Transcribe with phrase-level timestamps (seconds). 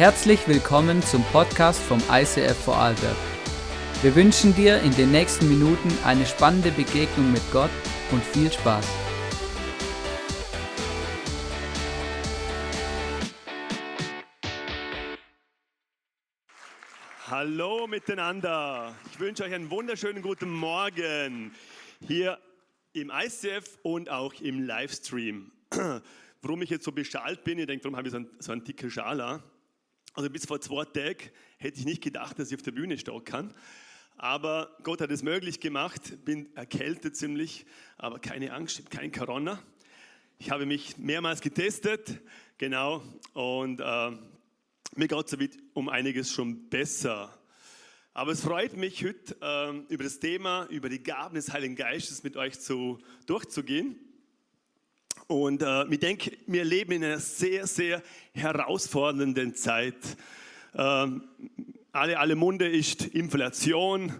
[0.00, 3.18] Herzlich willkommen zum Podcast vom ICF Vorarlberg.
[4.00, 7.68] Wir wünschen dir in den nächsten Minuten eine spannende Begegnung mit Gott
[8.10, 8.88] und viel Spaß.
[17.26, 18.94] Hallo miteinander.
[19.12, 21.52] Ich wünsche euch einen wunderschönen guten Morgen
[22.08, 22.38] hier
[22.94, 25.52] im ICF und auch im Livestream.
[26.40, 28.64] Warum ich jetzt so beschallt bin, ihr denkt, warum habe ich so einen, so einen
[28.64, 29.42] dicken Schala?
[30.12, 33.24] Also bis vor zwei Tagen hätte ich nicht gedacht, dass ich auf der Bühne stehen
[33.24, 33.54] kann.
[34.16, 37.64] Aber Gott hat es möglich gemacht, bin erkältet ziemlich,
[37.96, 39.62] aber keine Angst, kein Corona.
[40.38, 42.20] Ich habe mich mehrmals getestet,
[42.58, 43.02] genau,
[43.34, 44.10] und äh,
[44.96, 47.32] mir geht es um einiges schon besser.
[48.12, 52.24] Aber es freut mich, heute äh, über das Thema, über die Gaben des Heiligen Geistes
[52.24, 53.96] mit euch zu, durchzugehen.
[55.30, 58.02] Und äh, ich denke, wir leben in einer sehr, sehr
[58.32, 59.94] herausfordernden Zeit.
[60.74, 61.22] Ähm,
[61.92, 64.12] alle, alle Munde ist Inflation.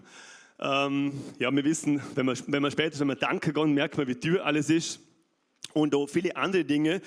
[0.57, 4.07] Ähm, ja, wir wissen, wenn man, wenn man später, wenn man danken kann, merkt man,
[4.07, 5.01] wie teuer alles ist.
[5.73, 7.01] Und auch viele andere Dinge.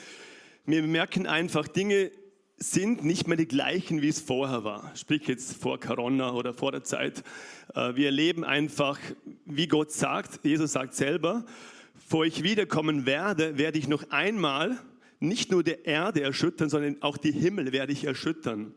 [0.66, 2.10] Wir merken einfach, Dinge
[2.58, 4.92] sind nicht mehr die gleichen, wie es vorher war.
[4.96, 7.24] Sprich jetzt vor Corona oder vor der Zeit.
[7.74, 8.98] Äh, wir erleben einfach,
[9.46, 11.46] wie Gott sagt, Jesus sagt selber,
[12.06, 14.78] vor ich wiederkommen werde, werde ich noch einmal
[15.20, 18.74] nicht nur der Erde erschüttern, sondern auch die Himmel werde ich erschüttern.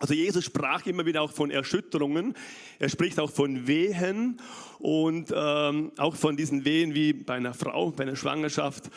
[0.00, 2.34] Also Jesus sprach immer wieder auch von Erschütterungen.
[2.78, 4.40] Er spricht auch von Wehen
[4.78, 8.90] und ähm, auch von diesen Wehen wie bei einer Frau, bei einer Schwangerschaft,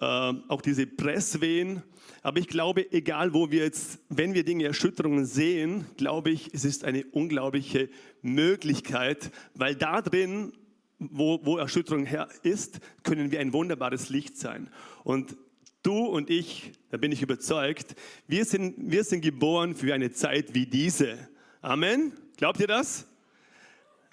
[0.00, 1.82] äh, auch diese Presswehen.
[2.22, 6.64] Aber ich glaube, egal wo wir jetzt, wenn wir Dinge, Erschütterungen sehen, glaube ich, es
[6.64, 7.88] ist eine unglaubliche
[8.20, 10.52] Möglichkeit, weil da drin
[11.00, 12.06] wo, wo Erschütterung
[12.42, 14.70] ist, können wir ein wunderbares Licht sein.
[15.02, 15.36] Und
[15.82, 20.54] du und ich, da bin ich überzeugt, wir sind, wir sind geboren für eine Zeit
[20.54, 21.16] wie diese.
[21.62, 22.12] Amen.
[22.36, 23.06] Glaubt ihr das?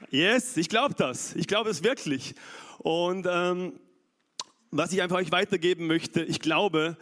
[0.09, 1.35] Yes, ich glaube das.
[1.35, 2.35] Ich glaube es wirklich.
[2.79, 3.79] Und ähm,
[4.71, 6.97] was ich einfach euch weitergeben möchte, ich glaube,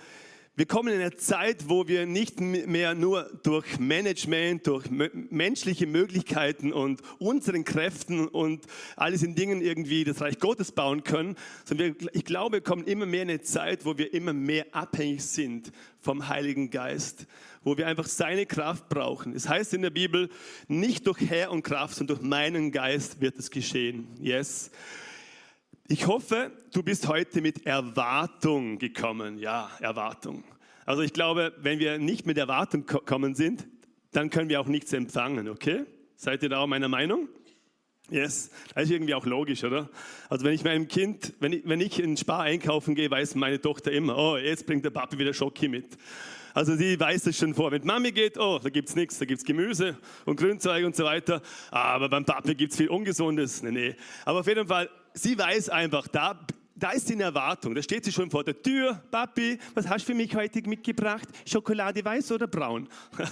[0.58, 6.72] wir kommen in eine Zeit, wo wir nicht mehr nur durch Management, durch menschliche Möglichkeiten
[6.72, 11.36] und unseren Kräften und all diesen Dingen irgendwie das Reich Gottes bauen können,
[11.66, 14.66] sondern wir, ich glaube, wir kommen immer mehr in eine Zeit, wo wir immer mehr
[14.72, 17.28] abhängig sind vom Heiligen Geist,
[17.66, 19.36] wo wir einfach seine Kraft brauchen.
[19.36, 20.30] Es heißt in der Bibel,
[20.70, 24.08] nicht durch Herr und Kraft, sondern durch meinen Geist wird es geschehen.
[24.22, 24.72] Yes.
[25.88, 29.38] Ich hoffe, du bist heute mit Erwartung gekommen.
[29.38, 30.44] Ja, Erwartung.
[30.84, 33.68] Also ich glaube, wenn wir nicht mit Erwartung kommen sind,
[34.12, 35.86] dann können wir auch nichts empfangen, okay?
[36.16, 37.30] Seid ihr da auch meiner Meinung?
[38.10, 39.88] Yes, das ist irgendwie auch logisch, oder?
[40.28, 43.62] Also wenn ich meinem Kind, wenn ich, wenn ich in Spar einkaufen gehe, weiß meine
[43.62, 46.00] Tochter immer, oh, jetzt bringt der Papi wieder Schoki mit.
[46.56, 47.72] Also sie weiß es schon vor.
[47.72, 50.96] Wenn Mami geht, oh, da gibt es nichts, da gibt es Gemüse und Grünzeug und
[50.96, 51.44] so weiter.
[51.70, 53.62] Aber beim Papi gibt es viel Ungesundes.
[53.62, 53.96] Nee, nee.
[54.24, 56.46] Aber auf jeden Fall, sie weiß einfach, da,
[56.76, 57.74] da ist die Erwartung.
[57.74, 59.02] Da steht sie schon vor der Tür.
[59.10, 61.28] Papi, was hast du für mich heute mitgebracht?
[61.48, 62.88] Schokolade weiß oder braun?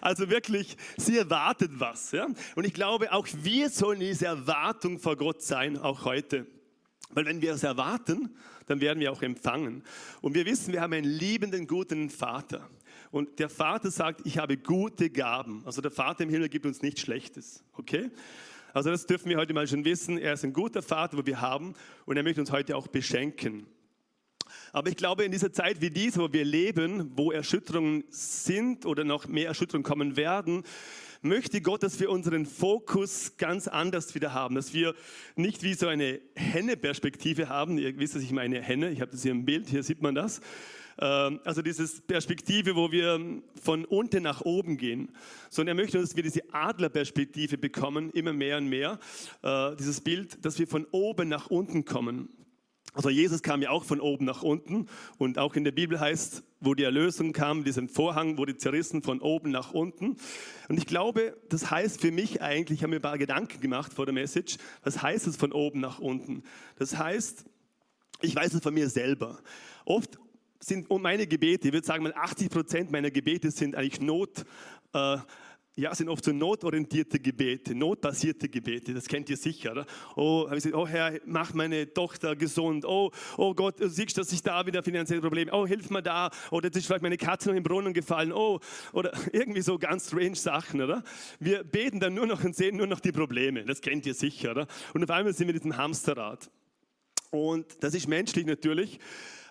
[0.00, 2.12] also wirklich, sie erwartet was.
[2.12, 2.26] Ja?
[2.56, 6.46] Und ich glaube, auch wir sollen diese Erwartung vor Gott sein, auch heute.
[7.10, 8.36] Weil wenn wir es erwarten,
[8.66, 9.82] dann werden wir auch empfangen.
[10.20, 12.68] Und wir wissen, wir haben einen liebenden, guten Vater.
[13.10, 15.62] Und der Vater sagt, ich habe gute Gaben.
[15.64, 17.64] Also der Vater im Himmel gibt uns nichts Schlechtes.
[17.72, 18.10] Okay?
[18.78, 20.18] Also das dürfen wir heute mal schon wissen.
[20.18, 21.74] Er ist ein guter Vater, wo wir haben
[22.06, 23.66] und er möchte uns heute auch beschenken.
[24.72, 29.02] Aber ich glaube, in dieser Zeit wie diese, wo wir leben, wo Erschütterungen sind oder
[29.02, 30.62] noch mehr Erschütterungen kommen werden,
[31.22, 34.94] möchte Gott, dass wir unseren Fokus ganz anders wieder haben, dass wir
[35.34, 37.78] nicht wie so eine Henne-Perspektive haben.
[37.78, 40.14] Ihr wisst, dass ich meine Henne, ich habe das hier im Bild, hier sieht man
[40.14, 40.40] das.
[41.00, 43.20] Ähm, also diese Perspektive, wo wir
[43.62, 45.12] von unten nach oben gehen,
[45.50, 48.98] sondern er möchte, dass wir diese Adlerperspektive bekommen, immer mehr und mehr.
[49.42, 52.28] Äh, dieses Bild, dass wir von oben nach unten kommen.
[52.94, 54.86] Also Jesus kam ja auch von oben nach unten
[55.18, 59.20] und auch in der Bibel heißt, wo die Erlösung kam, diesen Vorhang wurde zerrissen von
[59.20, 60.16] oben nach unten.
[60.68, 63.92] Und ich glaube, das heißt für mich eigentlich, ich habe mir ein paar Gedanken gemacht
[63.92, 66.42] vor der Message, was heißt es von oben nach unten?
[66.76, 67.44] Das heißt,
[68.20, 69.38] ich weiß es von mir selber.
[69.84, 70.18] Oft
[70.60, 74.44] sind meine Gebete, ich würde sagen, 80 Prozent meiner Gebete sind eigentlich Not,
[74.92, 75.18] äh,
[75.78, 79.70] ja, sind oft so notorientierte Gebete, notbasierte Gebete, das kennt ihr sicher.
[79.70, 79.86] Oder?
[80.16, 82.84] Oh, ich gesagt, oh Herr, mach meine Tochter gesund.
[82.84, 85.52] Oh, oh Gott, du siehst, dass ich da wieder finanzielle Probleme.
[85.52, 86.30] Oh, hilf mir da.
[86.50, 88.32] Oder jetzt ist vielleicht meine Katze noch im Brunnen gefallen.
[88.32, 88.58] Oh,
[88.92, 91.04] oder irgendwie so ganz strange Sachen, oder?
[91.38, 93.64] Wir beten dann nur noch und sehen nur noch die Probleme.
[93.64, 94.66] Das kennt ihr sicher, oder?
[94.94, 96.50] Und auf einmal sind wir in diesem Hamsterrad.
[97.30, 98.98] Und das ist menschlich natürlich.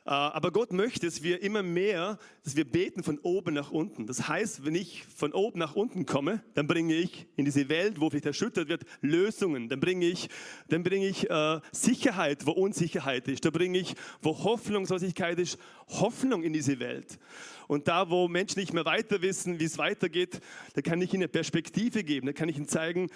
[0.07, 4.07] Aber Gott möchte, dass wir immer mehr, dass wir beten von oben nach unten.
[4.07, 7.99] Das heißt, wenn ich von oben nach unten komme, dann bringe ich in diese Welt,
[7.99, 9.67] wo vielleicht erschüttert wird, Lösungen.
[9.67, 10.29] Dann bringe ich,
[10.69, 13.43] dann bringe ich äh, Sicherheit, wo Unsicherheit ist.
[13.43, 15.59] Da bringe ich, wo Hoffnungslosigkeit ist,
[15.89, 17.19] Hoffnung in diese Welt.
[17.67, 20.39] Und da, wo Menschen nicht mehr weiter wissen, wie es weitergeht,
[20.73, 22.27] da kann ich ihnen eine Perspektive geben.
[22.27, 23.09] Da kann ich ihnen zeigen,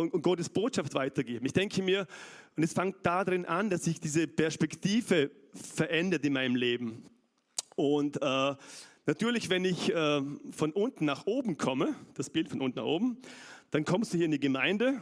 [0.00, 1.44] und Gottes Botschaft weitergeben.
[1.46, 2.06] Ich denke mir,
[2.56, 7.04] und es fängt darin an, dass sich diese Perspektive verändert in meinem Leben.
[7.76, 8.54] Und äh,
[9.06, 13.18] natürlich, wenn ich äh, von unten nach oben komme, das Bild von unten nach oben,
[13.70, 15.00] dann kommst du hier in die Gemeinde.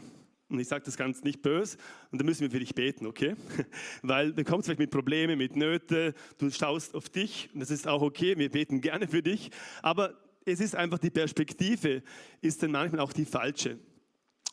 [0.49, 1.77] Und ich sage das ganz nicht böse.
[2.11, 3.37] Und dann müssen wir für dich beten, okay?
[4.03, 6.15] Weil dann kommst du vielleicht mit Problemen, mit Nöte.
[6.39, 7.51] Du schaust auf dich.
[7.53, 8.37] Und das ist auch okay.
[8.37, 9.51] Wir beten gerne für dich.
[9.83, 10.15] Aber
[10.45, 12.03] es ist einfach die Perspektive,
[12.41, 13.79] ist dann manchmal auch die falsche.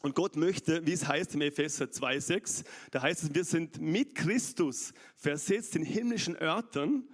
[0.01, 4.13] Und Gott möchte, wie es heißt im Epheser 2,6, da heißt es, wir sind mit
[4.15, 7.07] Christus versetzt in himmlischen Örtern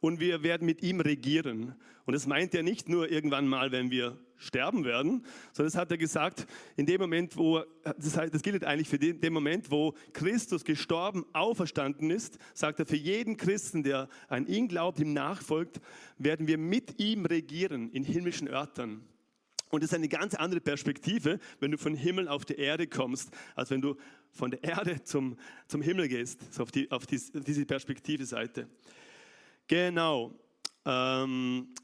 [0.00, 1.74] und wir werden mit ihm regieren.
[2.04, 5.90] Und das meint er nicht nur irgendwann mal, wenn wir sterben werden, sondern das hat
[5.90, 6.46] er gesagt,
[6.76, 10.64] in dem Moment, wo, das, heißt, das gilt eigentlich für den, den Moment, wo Christus
[10.64, 15.80] gestorben, auferstanden ist, sagt er, für jeden Christen, der an ihn glaubt, ihm nachfolgt,
[16.18, 19.04] werden wir mit ihm regieren in himmlischen Örtern.
[19.70, 23.30] Und es ist eine ganz andere Perspektive, wenn du von Himmel auf die Erde kommst,
[23.54, 23.96] als wenn du
[24.30, 25.36] von der Erde zum,
[25.66, 28.68] zum Himmel gehst, so auf, die, auf, die, auf diese Perspektive-Seite.
[29.66, 30.34] Genau.
[30.84, 31.74] Ähm,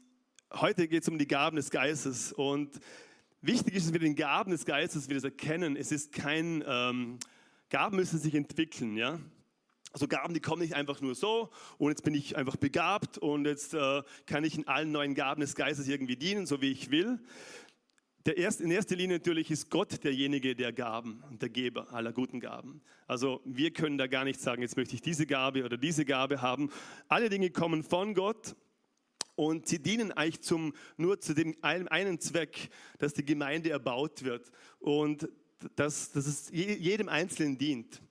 [0.53, 2.79] heute geht es um die Gaben des Geistes und
[3.41, 5.75] wichtig ist, dass wir den Gaben des Geistes wieder erkennen.
[5.75, 7.19] Es ist kein, ähm,
[7.69, 9.19] Gaben müssen sich entwickeln, ja.
[9.91, 13.45] Also Gaben, die kommen nicht einfach nur so und jetzt bin ich einfach begabt und
[13.45, 16.91] jetzt äh, kann ich in allen neuen Gaben des Geistes irgendwie dienen, so wie ich
[16.91, 17.17] will,
[18.25, 22.11] der erst, in erster Linie natürlich ist Gott derjenige der Gaben und der Geber aller
[22.11, 22.81] guten Gaben.
[23.05, 26.41] Also wir können da gar nicht sagen, jetzt möchte ich diese Gabe oder diese Gabe
[26.41, 26.71] haben.
[27.07, 28.55] Alle Dinge kommen von Gott
[29.35, 34.51] und sie dienen eigentlich zum, nur zu dem einen Zweck, dass die Gemeinde erbaut wird
[34.79, 35.29] und
[35.75, 38.01] dass, dass es jedem Einzelnen dient.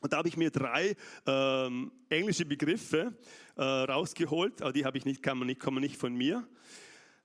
[0.00, 0.96] Und da habe ich mir drei
[1.26, 3.16] ähm, englische Begriffe
[3.56, 6.46] äh, rausgeholt, aber die habe ich nicht, kann man nicht, kommen nicht von mir.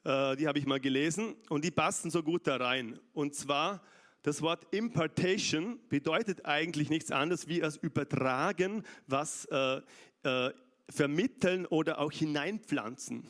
[0.03, 2.99] Äh, die habe ich mal gelesen und die passen so gut da rein.
[3.13, 3.81] Und zwar
[4.23, 9.81] das Wort Impartation bedeutet eigentlich nichts anderes wie als übertragen, was äh,
[10.23, 10.51] äh,
[10.89, 13.23] vermitteln oder auch hineinpflanzen.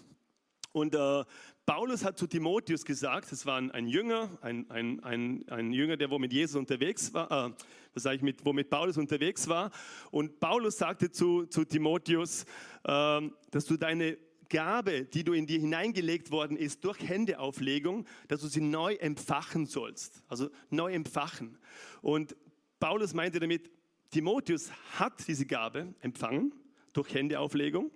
[0.71, 1.23] Und äh,
[1.67, 5.97] Paulus hat zu Timotheus gesagt, es war ein, ein Jünger, ein, ein, ein, ein, Jünger,
[5.97, 7.51] der wo mit Jesus unterwegs war, äh,
[7.93, 9.71] was sage ich, mit, wo mit Paulus unterwegs war.
[10.11, 12.45] Und Paulus sagte zu, zu Timotheus,
[12.85, 13.21] äh,
[13.51, 14.17] dass du deine
[14.49, 19.65] Gabe, die du in dir hineingelegt worden ist durch Händeauflegung, dass du sie neu empfachen
[19.65, 20.23] sollst.
[20.27, 21.57] Also neu empfachen.
[22.01, 22.35] Und
[22.79, 23.71] Paulus meinte damit,
[24.11, 26.53] Timotheus hat diese Gabe empfangen
[26.93, 27.91] durch Händeauflegung,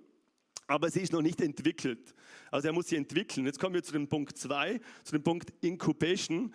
[0.66, 2.14] aber sie ist noch nicht entwickelt.
[2.50, 3.46] Also er muss sie entwickeln.
[3.46, 6.52] Jetzt kommen wir zu dem Punkt 2, zu dem Punkt Incubation.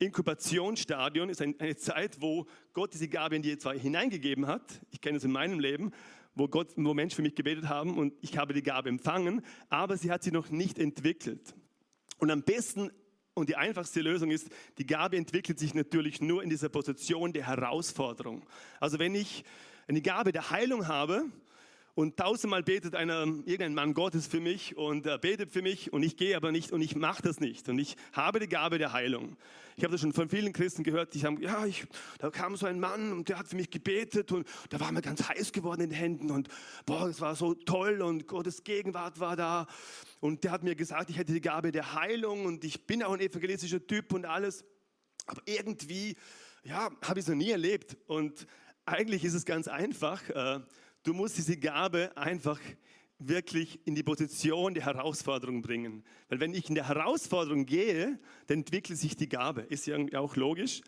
[0.00, 5.18] Inkubationsstadion ist eine Zeit, wo Gott diese Gabe in dir zwar hineingegeben hat, ich kenne
[5.18, 5.90] es in meinem Leben,
[6.38, 9.96] wo, Gott, wo Menschen für mich gebetet haben und ich habe die Gabe empfangen, aber
[9.96, 11.54] sie hat sie noch nicht entwickelt.
[12.18, 12.90] Und am besten
[13.34, 14.48] und die einfachste Lösung ist,
[14.78, 18.44] die Gabe entwickelt sich natürlich nur in dieser Position der Herausforderung.
[18.80, 19.44] Also wenn ich
[19.86, 21.24] eine Gabe der Heilung habe,
[21.98, 26.04] und tausendmal betet einer, irgendein Mann Gottes für mich und er betet für mich und
[26.04, 28.92] ich gehe aber nicht und ich mache das nicht und ich habe die Gabe der
[28.92, 29.36] Heilung.
[29.76, 31.86] Ich habe das schon von vielen Christen gehört, die haben, ja, ich,
[32.20, 35.02] da kam so ein Mann und der hat für mich gebetet und da war mir
[35.02, 36.46] ganz heiß geworden in den Händen und
[36.86, 39.66] boah, es war so toll und Gottes Gegenwart war da
[40.20, 43.14] und der hat mir gesagt, ich hätte die Gabe der Heilung und ich bin auch
[43.14, 44.64] ein evangelistischer Typ und alles.
[45.26, 46.14] Aber irgendwie,
[46.62, 48.46] ja, habe ich es noch nie erlebt und
[48.86, 50.28] eigentlich ist es ganz einfach.
[50.30, 50.60] Äh,
[51.02, 52.60] Du musst diese Gabe einfach
[53.18, 56.04] wirklich in die Position der Herausforderung bringen.
[56.28, 59.62] Weil wenn ich in der Herausforderung gehe, dann entwickelt sich die Gabe.
[59.62, 60.82] Ist ja auch logisch.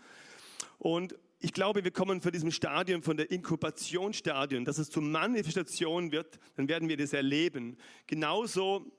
[0.79, 6.13] Und ich glaube, wir kommen von diesem Stadium, von der Inkubationsstadium, dass es zur Manifestation
[6.13, 7.77] wird, dann werden wir das erleben.
[8.07, 8.93] Genauso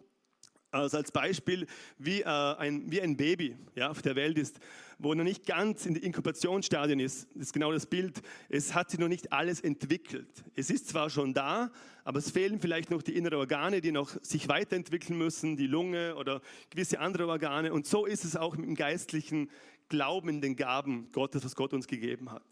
[0.72, 4.60] also als Beispiel, wie, äh, ein, wie ein Baby ja, auf der Welt ist,
[5.02, 7.28] wo noch nicht ganz in der Inkubationsstadion ist.
[7.34, 8.22] Das ist genau das Bild.
[8.50, 10.30] Es hat sich noch nicht alles entwickelt.
[10.56, 11.72] Es ist zwar schon da,
[12.04, 16.16] aber es fehlen vielleicht noch die inneren Organe, die noch sich weiterentwickeln müssen, die Lunge
[16.16, 17.74] oder gewisse andere Organe.
[17.74, 19.50] Und so ist es auch mit dem geistlichen
[19.90, 22.46] Glauben in den Gaben Gottes, was Gott uns gegeben hat.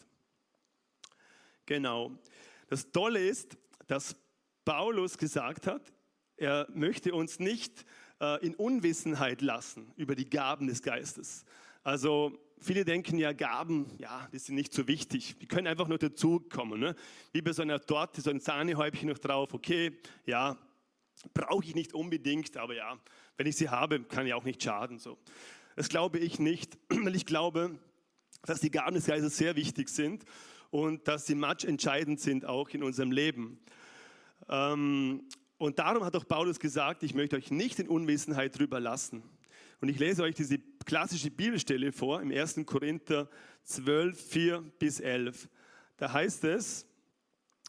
[1.66, 2.18] Genau.
[2.68, 4.16] Das Tolle ist, dass
[4.66, 5.94] Paulus gesagt hat,
[6.36, 7.86] er möchte uns nicht
[8.20, 11.46] äh, in Unwissenheit lassen über die Gaben des Geistes.
[11.90, 15.40] Also viele denken ja, Gaben, ja, die sind nicht so wichtig.
[15.42, 16.80] Die können einfach nur dazukommen.
[16.80, 16.96] Ne?
[17.34, 19.56] Wie bei so einer Torte, so ein Sahnehäubchen noch drauf.
[19.56, 20.56] Okay, ja,
[21.34, 23.00] brauche ich nicht unbedingt, aber ja,
[23.38, 25.00] wenn ich sie habe, kann ja auch nicht schaden.
[25.00, 25.18] So.
[25.76, 27.80] Das glaube ich nicht, weil ich glaube,
[28.44, 30.26] dass die Gaben des Geistes sehr wichtig sind
[30.70, 33.60] und dass sie entscheidend sind auch in unserem Leben.
[34.48, 35.24] Ähm,
[35.58, 39.24] und darum hat auch Paulus gesagt, ich möchte euch nicht in Unwissenheit drüber lassen.
[39.82, 42.62] Und ich lese euch diese klassische Bibelstelle vor im 1.
[42.66, 43.30] Korinther
[43.64, 45.50] 12, 4 bis 11.
[45.98, 46.86] Da heißt es,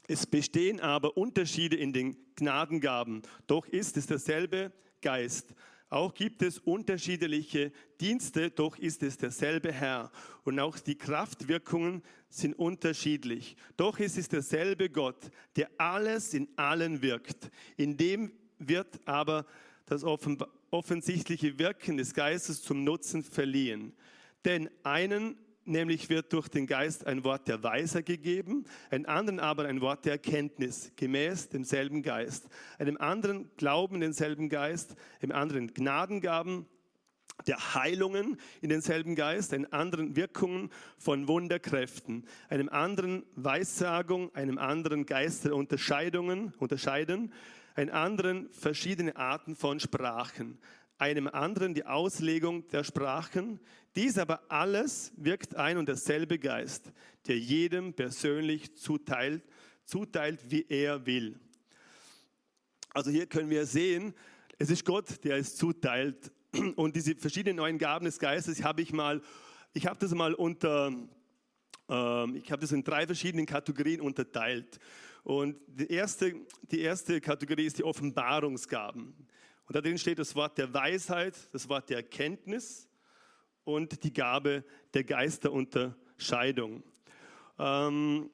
[0.07, 5.55] es bestehen aber Unterschiede in den Gnadengaben, doch ist es derselbe Geist.
[5.89, 10.13] Auch gibt es unterschiedliche Dienste, doch ist es derselbe Herr.
[10.45, 13.57] Und auch die Kraftwirkungen sind unterschiedlich.
[13.77, 17.51] Doch ist es derselbe Gott, der alles in allen wirkt.
[17.77, 19.47] In dem wird aber
[19.87, 20.05] das
[20.71, 23.93] offensichtliche Wirken des Geistes zum Nutzen verliehen.
[24.45, 29.67] Denn einen nämlich wird durch den Geist ein Wort der Weiser gegeben, einem anderen aber
[29.67, 32.49] ein Wort der Erkenntnis, gemäß demselben Geist.
[32.79, 36.67] Einem anderen Glauben denselben Geist, einem anderen Gnadengaben,
[37.47, 45.07] der Heilungen in denselben Geist, einem anderen Wirkungen von Wunderkräften, einem anderen Weissagung, einem anderen
[45.07, 47.33] Geist der Unterscheidungen, unterscheiden,
[47.75, 50.59] einem anderen verschiedene Arten von Sprachen,
[50.99, 53.61] einem anderen die Auslegung der Sprachen.
[53.97, 56.93] Dies aber alles wirkt ein und derselbe Geist,
[57.27, 59.43] der jedem persönlich zuteilt,
[59.85, 61.41] zuteilt, wie er will.
[62.91, 64.15] Also hier können wir sehen,
[64.59, 66.33] es ist Gott, der es zuteilt.
[66.77, 69.23] Und diese verschiedenen neuen Gaben des Geistes habe ich mal,
[69.73, 70.93] ich habe das mal unter,
[71.89, 74.79] ähm, ich habe das in drei verschiedenen Kategorien unterteilt.
[75.25, 76.35] Und die erste,
[76.71, 79.15] die erste Kategorie ist die Offenbarungsgaben.
[79.67, 82.89] Und da drin steht das Wort der Weisheit, das Wort der Erkenntnis
[83.65, 86.83] und die Gabe der Geisterunterscheidung.
[87.59, 88.31] Ähm,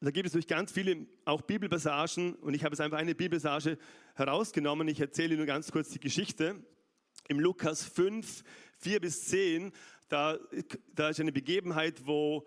[0.00, 3.78] da gibt es durch ganz viele auch Bibelpassagen und ich habe jetzt einfach eine Bibelpassage
[4.14, 4.88] herausgenommen.
[4.88, 6.56] Ich erzähle nur ganz kurz die Geschichte.
[7.28, 8.42] Im Lukas 5,
[8.78, 9.70] 4 bis 10,
[10.08, 10.38] da,
[10.94, 12.44] da ist eine Begebenheit, wo,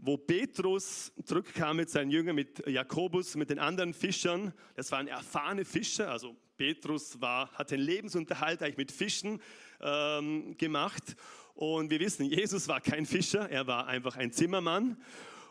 [0.00, 4.52] wo Petrus zurückkam mit seinen Jüngern, mit Jakobus, mit den anderen Fischern.
[4.76, 9.40] Das waren erfahrene Fischer, also Petrus war, hat den Lebensunterhalt eigentlich mit Fischen
[9.80, 11.16] ähm, gemacht.
[11.54, 14.96] Und wir wissen, Jesus war kein Fischer, er war einfach ein Zimmermann.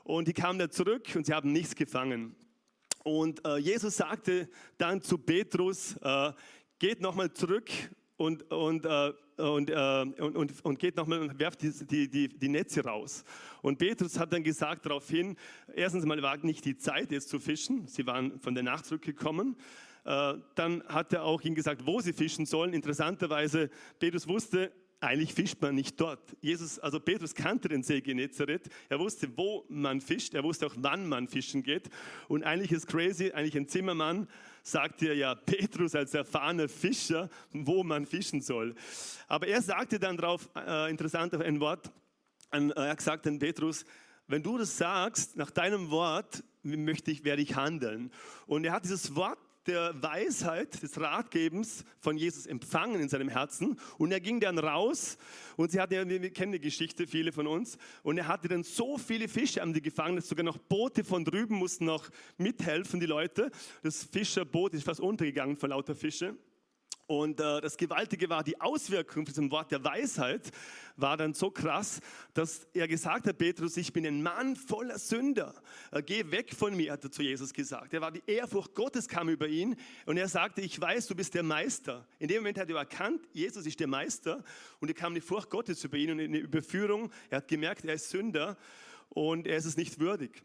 [0.03, 2.35] Und die kamen da zurück und sie haben nichts gefangen.
[3.03, 6.31] Und äh, Jesus sagte dann zu Petrus, äh,
[6.79, 7.69] geht nochmal zurück
[8.17, 12.49] und, und, äh, und, äh, und, und, und, geht nochmal und werft die, die, die,
[12.49, 13.23] Netze raus.
[13.61, 15.37] Und Petrus hat dann gesagt daraufhin,
[15.73, 19.55] erstens mal war nicht die Zeit jetzt zu fischen, sie waren von der Nacht zurückgekommen.
[20.03, 22.73] Äh, dann hat er auch ihnen gesagt, wo sie fischen sollen.
[22.73, 23.69] Interessanterweise,
[23.99, 26.35] Petrus wusste, eigentlich fischt man nicht dort.
[26.41, 28.67] Jesus, also Petrus kannte den See Genezareth.
[28.89, 30.33] Er wusste, wo man fischt.
[30.33, 31.89] Er wusste auch, wann man fischen geht.
[32.27, 34.27] Und eigentlich ist crazy, eigentlich ein Zimmermann
[34.67, 38.75] sagt dir ja Petrus als erfahrener Fischer, wo man fischen soll.
[39.27, 41.91] Aber er sagte dann darauf, äh, interessant ein Wort,
[42.49, 43.85] an, äh, er gesagt an Petrus,
[44.27, 48.11] wenn du das sagst, nach deinem Wort möchte ich, werde ich handeln.
[48.45, 53.79] Und er hat dieses Wort der Weisheit, des Ratgebens von Jesus empfangen in seinem Herzen.
[53.97, 55.17] Und er ging dann raus
[55.55, 57.77] und sie hatten, wir kennen die Geschichte, viele von uns.
[58.03, 61.25] Und er hatte dann so viele Fische haben die gefangen, dass sogar noch Boote von
[61.25, 63.51] drüben mussten noch mithelfen, die Leute.
[63.83, 66.35] Das Fischerboot ist fast untergegangen vor lauter Fische.
[67.07, 70.51] Und äh, das Gewaltige war, die Auswirkung von diesem Wort der Weisheit
[70.97, 72.01] war dann so krass,
[72.33, 75.53] dass er gesagt hat, Petrus, ich bin ein Mann voller Sünder.
[75.91, 77.93] Äh, geh weg von mir, hat er zu Jesus gesagt.
[77.93, 81.33] Er war die Ehrfurcht Gottes kam über ihn und er sagte, ich weiß, du bist
[81.33, 82.05] der Meister.
[82.19, 84.43] In dem Moment hat er erkannt, Jesus ist der Meister
[84.81, 87.09] und er kam die Furcht Gottes über ihn und eine Überführung.
[87.29, 88.57] Er hat gemerkt, er ist Sünder
[89.09, 90.43] und er ist es nicht würdig.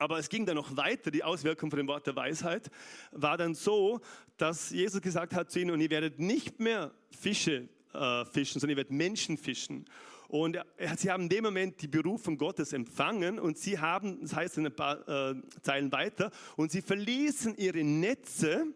[0.00, 2.70] Aber es ging dann noch weiter, die Auswirkung von dem Wort der Weisheit
[3.12, 4.00] war dann so,
[4.38, 8.70] dass Jesus gesagt hat zu ihnen, und ihr werdet nicht mehr Fische äh, fischen, sondern
[8.70, 9.84] ihr werdet Menschen fischen.
[10.28, 10.56] Und
[10.96, 14.66] sie haben in dem Moment die Berufung Gottes empfangen und sie haben, das heißt in
[14.66, 18.68] ein paar äh, Zeilen weiter, und sie verließen ihre Netze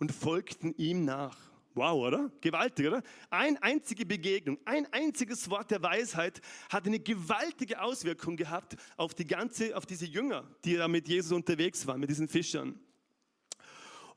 [0.00, 1.51] und folgten ihm nach.
[1.74, 2.30] Wow, oder?
[2.40, 3.02] Gewaltig, oder?
[3.30, 9.26] Eine einzige Begegnung, ein einziges Wort der Weisheit hat eine gewaltige Auswirkung gehabt auf die
[9.26, 12.78] ganze, auf diese Jünger, die da mit Jesus unterwegs waren, mit diesen Fischern.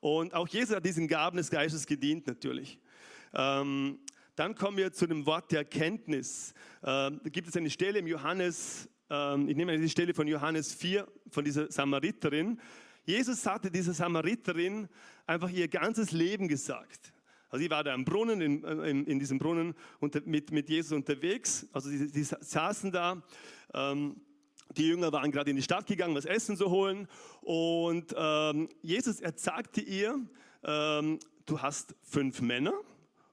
[0.02, 2.78] Und auch Jesus hat diesen Gaben des Geistes gedient, natürlich.
[3.34, 4.00] Ähm,
[4.36, 6.54] dann kommen wir zu dem Wort der Erkenntnis.
[6.84, 10.74] Ähm, da gibt es eine Stelle im Johannes, ähm, ich nehme die Stelle von Johannes
[10.74, 12.60] 4, von dieser Samariterin.
[13.06, 14.90] Jesus hatte dieser Samariterin
[15.26, 17.14] einfach ihr ganzes Leben gesagt.
[17.50, 20.92] Also ich war da am Brunnen, in, in, in diesem Brunnen unter, mit, mit Jesus
[20.92, 21.68] unterwegs.
[21.72, 23.22] Also die, die saßen da.
[23.74, 24.22] Ähm,
[24.76, 27.08] die Jünger waren gerade in die Stadt gegangen, was Essen zu holen.
[27.42, 30.20] Und ähm, Jesus, er sagte ihr,
[30.64, 32.74] ähm, du hast fünf Männer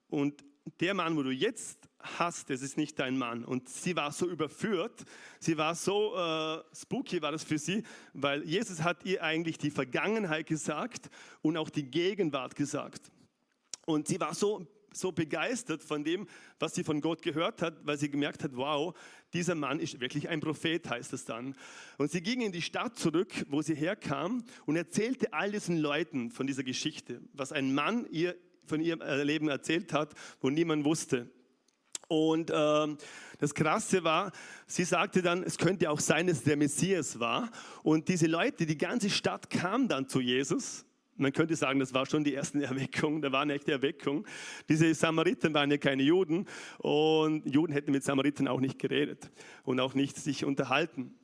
[0.08, 0.44] und
[0.80, 1.88] der Mann, wo du jetzt
[2.18, 3.44] hast, das ist nicht dein Mann.
[3.44, 5.04] Und sie war so überführt,
[5.40, 9.70] sie war so äh, spooky, war das für sie, weil Jesus hat ihr eigentlich die
[9.70, 11.10] Vergangenheit gesagt
[11.42, 13.10] und auch die Gegenwart gesagt.
[13.86, 16.26] Und sie war so, so begeistert von dem,
[16.58, 18.94] was sie von Gott gehört hat, weil sie gemerkt hat, wow,
[19.32, 21.56] dieser Mann ist wirklich ein Prophet, heißt es dann.
[21.98, 26.30] Und sie ging in die Stadt zurück, wo sie herkam und erzählte all diesen Leuten
[26.30, 28.36] von dieser Geschichte, was ein Mann ihr
[28.66, 31.28] von ihrem Leben erzählt hat, wo niemand wusste.
[32.08, 32.98] Und ähm,
[33.38, 34.32] das Krasse war,
[34.66, 37.50] sie sagte dann, es könnte auch sein, dass der Messias war.
[37.82, 40.84] Und diese Leute, die ganze Stadt kam dann zu Jesus
[41.16, 44.26] man könnte sagen, das war schon die erste Erweckung, da war eine echte Erweckung.
[44.68, 46.46] Diese Samariter waren ja keine Juden
[46.78, 49.30] und Juden hätten mit Samaritern auch nicht geredet
[49.64, 51.14] und auch nicht sich unterhalten.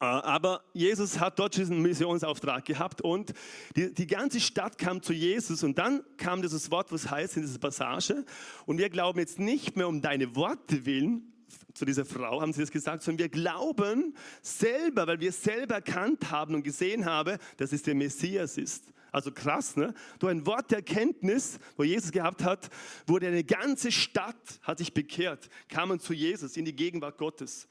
[0.00, 3.32] Äh, aber Jesus hat dort diesen Missionsauftrag gehabt und
[3.76, 7.42] die, die, ganze Stadt kam zu Jesus und dann kam dieses Wort, was heißt in
[7.42, 8.24] dieser Passage.
[8.66, 11.28] Und wir glauben jetzt nicht mehr um deine Worte willen,
[11.74, 16.30] zu dieser Frau haben sie das gesagt, sondern wir glauben selber, weil wir selber erkannt
[16.30, 18.92] haben und gesehen haben, dass es der Messias ist.
[19.12, 19.92] Also krass, ne?
[20.18, 22.70] Durch ein Wort der Erkenntnis, wo Jesus gehabt hat,
[23.06, 27.68] wurde eine ganze Stadt, hat sich bekehrt, kamen zu Jesus in die Gegenwart Gottes.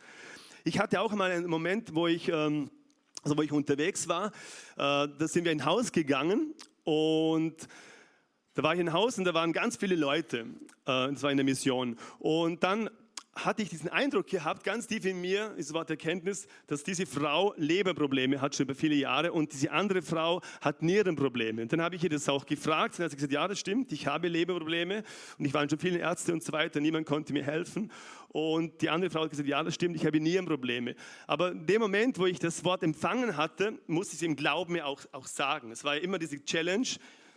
[0.63, 2.69] Ich hatte auch mal einen Moment, wo ich, ähm,
[3.23, 4.29] also wo ich unterwegs war, äh,
[4.77, 7.67] da sind wir in ein Haus gegangen und
[8.53, 10.41] da war ich in ein Haus und da waren ganz viele Leute.
[10.85, 11.97] Äh, das war in der Mission.
[12.19, 12.89] Und dann
[13.35, 17.53] hatte ich diesen Eindruck gehabt, ganz tief in mir, ist Wort Erkenntnis, dass diese Frau
[17.55, 21.61] Leberprobleme hat schon über viele Jahre und diese andere Frau hat Nierenprobleme.
[21.61, 23.59] Und dann habe ich ihr das auch gefragt und dann hat sie gesagt, ja, das
[23.59, 25.03] stimmt, ich habe Leberprobleme
[25.37, 27.89] und ich war schon viele Ärzte und so weiter, niemand konnte mir helfen.
[28.27, 30.95] Und die andere Frau hat gesagt, ja, das stimmt, ich habe Nierenprobleme.
[31.25, 34.73] Aber in dem Moment, wo ich das Wort empfangen hatte, musste ich es im Glauben
[34.73, 35.71] mir auch, auch sagen.
[35.71, 36.87] Es war ja immer diese Challenge,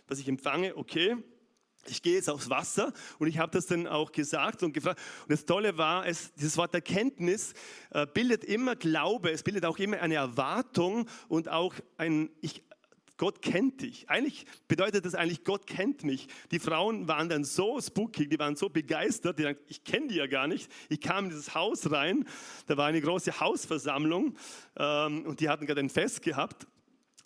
[0.07, 1.15] was ich empfange, okay,
[1.87, 4.99] ich gehe jetzt aufs Wasser und ich habe das dann auch gesagt und gefragt.
[5.23, 7.53] Und das Tolle war, es, dieses Wort Erkenntnis
[7.91, 12.63] äh, bildet immer Glaube, es bildet auch immer eine Erwartung und auch ein, ich,
[13.17, 14.09] Gott kennt dich.
[14.09, 16.27] Eigentlich bedeutet das eigentlich, Gott kennt mich.
[16.51, 20.15] Die Frauen waren dann so spooky, die waren so begeistert, die dachten, ich kenne die
[20.15, 20.69] ja gar nicht.
[20.89, 22.25] Ich kam in dieses Haus rein,
[22.67, 24.35] da war eine große Hausversammlung
[24.77, 26.67] ähm, und die hatten gerade ein Fest gehabt.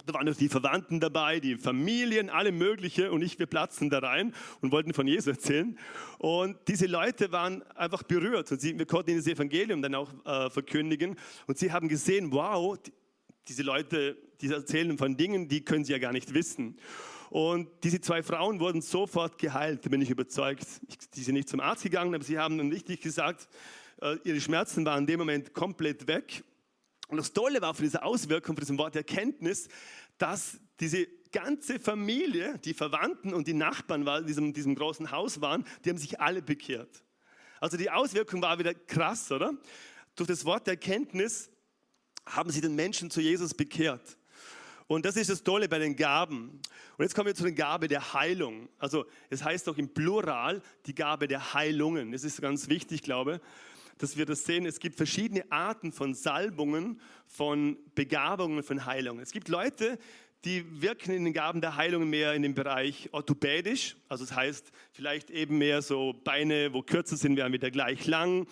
[0.09, 4.33] Da waren die Verwandten dabei, die Familien, alle mögliche und ich, wir platzten da rein
[4.59, 5.77] und wollten von Jesus erzählen.
[6.17, 10.11] Und diese Leute waren einfach berührt und sie, wir konnten ihnen das Evangelium dann auch
[10.25, 12.91] äh, verkündigen und sie haben gesehen, wow, die,
[13.47, 16.79] diese Leute, die erzählen von Dingen, die können sie ja gar nicht wissen.
[17.29, 20.65] Und diese zwei Frauen wurden sofort geheilt, bin ich überzeugt.
[20.87, 23.47] Ich, die sind nicht zum Arzt gegangen, aber sie haben dann richtig gesagt,
[24.01, 26.43] äh, ihre Schmerzen waren in dem Moment komplett weg
[27.09, 29.67] und das Tolle war für diese Auswirkung, für diesem Wort Erkenntnis,
[30.19, 35.65] dass diese ganze Familie, die Verwandten und die Nachbarn in diesem, diesem großen Haus waren,
[35.83, 37.03] die haben sich alle bekehrt.
[37.59, 39.53] Also die Auswirkung war wieder krass, oder?
[40.15, 41.49] Durch das Wort der Erkenntnis
[42.25, 44.17] haben sie den Menschen zu Jesus bekehrt.
[44.85, 46.61] Und das ist das Tolle bei den Gaben.
[46.97, 48.69] Und jetzt kommen wir zu der Gabe der Heilung.
[48.77, 52.11] Also es heißt auch im Plural die Gabe der Heilungen.
[52.11, 53.68] Das ist ganz wichtig, glaube ich
[53.99, 54.65] dass wir das sehen.
[54.65, 59.21] Es gibt verschiedene Arten von Salbungen, von Begabungen, von Heilungen.
[59.21, 59.99] Es gibt Leute,
[60.45, 63.97] die wirken in den Gaben der Heilung mehr in dem Bereich orthopädisch.
[64.07, 68.47] Also das heißt vielleicht eben mehr so Beine, wo kürzer sind, werden wieder gleich lang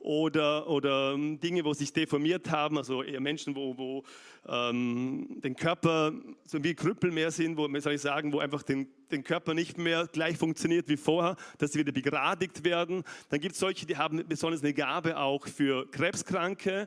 [0.00, 4.04] oder, oder ähm, Dinge, wo sich deformiert haben, also eher Menschen, wo, wo
[4.46, 6.12] ähm, den Körper
[6.44, 9.76] so wie Krüppel mehr sind, wo, soll ich sagen, wo einfach den, den Körper nicht
[9.76, 13.02] mehr gleich funktioniert wie vorher, dass sie wieder begradigt werden.
[13.28, 16.86] Dann gibt es solche, die haben besonders eine Gabe auch für Krebskranke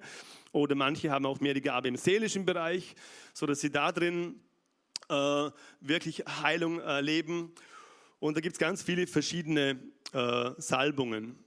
[0.52, 2.96] oder manche haben auch mehr die Gabe im seelischen Bereich,
[3.34, 4.40] sodass sie da drin
[5.10, 5.50] äh,
[5.82, 7.52] wirklich Heilung erleben.
[8.20, 9.80] Und da gibt es ganz viele verschiedene
[10.14, 11.41] äh, Salbungen.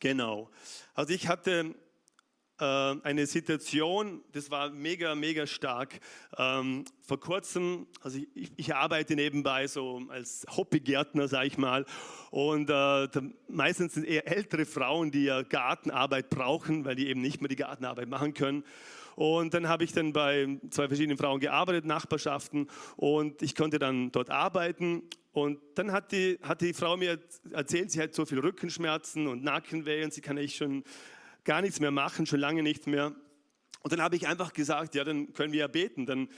[0.00, 0.50] Genau.
[0.94, 1.74] Also ich hatte
[2.64, 6.00] eine Situation, das war mega, mega stark.
[6.36, 11.84] Ähm, vor kurzem, also ich, ich, arbeite nebenbei so als Hobbygärtner, sage ich mal.
[12.30, 13.08] Und äh,
[13.48, 17.56] meistens sind eher ältere Frauen, die ja Gartenarbeit brauchen, weil die eben nicht mehr die
[17.56, 18.64] Gartenarbeit machen können.
[19.14, 24.12] Und dann habe ich dann bei zwei verschiedenen Frauen gearbeitet, Nachbarschaften, und ich konnte dann
[24.12, 25.02] dort arbeiten.
[25.32, 27.18] Und dann hat die, hat die Frau mir
[27.50, 30.84] erzählt, sie hat so viel Rückenschmerzen und Nackenweh und sie kann eigentlich schon
[31.48, 33.14] gar nichts mehr machen, schon lange nicht mehr.
[33.80, 36.04] Und dann habe ich einfach gesagt, ja, dann können wir ja beten.
[36.04, 36.28] Dann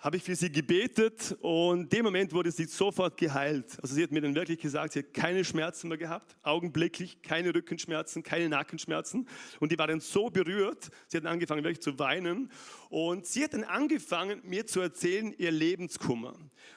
[0.00, 3.76] habe ich für sie gebetet und in dem Moment wurde sie sofort geheilt.
[3.82, 7.52] Also sie hat mir dann wirklich gesagt, sie hat keine Schmerzen mehr gehabt, augenblicklich, keine
[7.52, 9.26] Rückenschmerzen, keine Nackenschmerzen.
[9.58, 12.50] Und die war dann so berührt, sie hat angefangen wirklich zu weinen
[12.90, 16.34] und sie hat dann angefangen, mir zu erzählen, ihr Lebenskummer.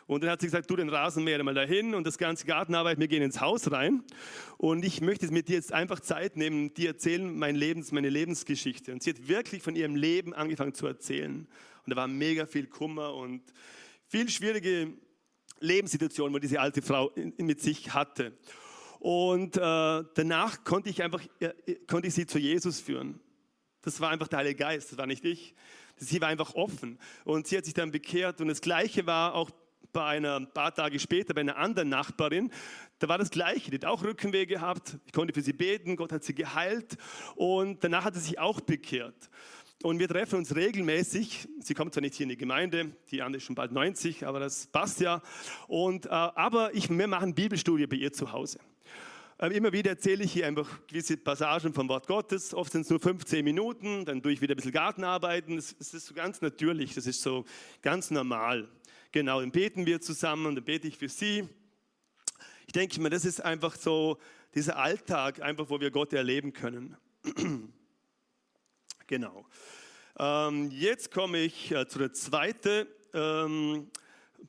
[0.07, 3.07] Und dann hat sie gesagt, du den Rasenmäher mal dahin und das ganze Gartenarbeit, wir
[3.07, 4.03] gehen ins Haus rein.
[4.57, 8.91] Und ich möchte mit dir jetzt einfach Zeit nehmen, dir erzählen mein Lebens, meine Lebensgeschichte.
[8.91, 11.47] Und sie hat wirklich von ihrem Leben angefangen zu erzählen.
[11.85, 13.41] Und da war mega viel Kummer und
[14.07, 14.93] viel schwierige
[15.59, 18.37] Lebenssituationen, wo diese alte Frau mit sich hatte.
[18.99, 19.59] Und äh,
[20.13, 23.19] danach konnte ich einfach, äh, konnte ich sie zu Jesus führen.
[23.81, 25.55] Das war einfach der Heilige Geist, das war nicht ich.
[25.97, 28.41] Sie war einfach offen und sie hat sich dann bekehrt.
[28.41, 29.49] Und das Gleiche war auch
[29.91, 32.51] bei einer ein paar Tage später bei einer anderen Nachbarin.
[32.99, 33.71] Da war das Gleiche.
[33.71, 34.97] Die hat auch Rückenweh gehabt.
[35.05, 35.95] Ich konnte für sie beten.
[35.95, 36.97] Gott hat sie geheilt.
[37.35, 39.29] Und danach hat sie sich auch bekehrt.
[39.83, 41.47] Und wir treffen uns regelmäßig.
[41.59, 44.39] Sie kommt zwar nicht hier in die Gemeinde, die andere ist schon bald 90, aber
[44.39, 45.23] das passt ja.
[45.67, 48.59] Und, äh, aber ich, wir machen Bibelstudie bei ihr zu Hause.
[49.39, 52.53] Äh, immer wieder erzähle ich hier einfach gewisse Passagen vom Wort Gottes.
[52.53, 55.55] Oft sind es nur 15 Minuten, dann tue ich wieder ein bisschen Gartenarbeiten.
[55.55, 57.43] Das, das ist so ganz natürlich, das ist so
[57.81, 58.69] ganz normal.
[59.11, 61.49] Genau, dann beten wir zusammen, dann bete ich für sie.
[62.67, 64.19] Ich denke mir, das ist einfach so
[64.53, 66.95] dieser Alltag, einfach wo wir Gott erleben können.
[69.11, 69.45] Genau.
[70.17, 73.87] Ähm, jetzt komme ich äh, zu der zweiten ähm,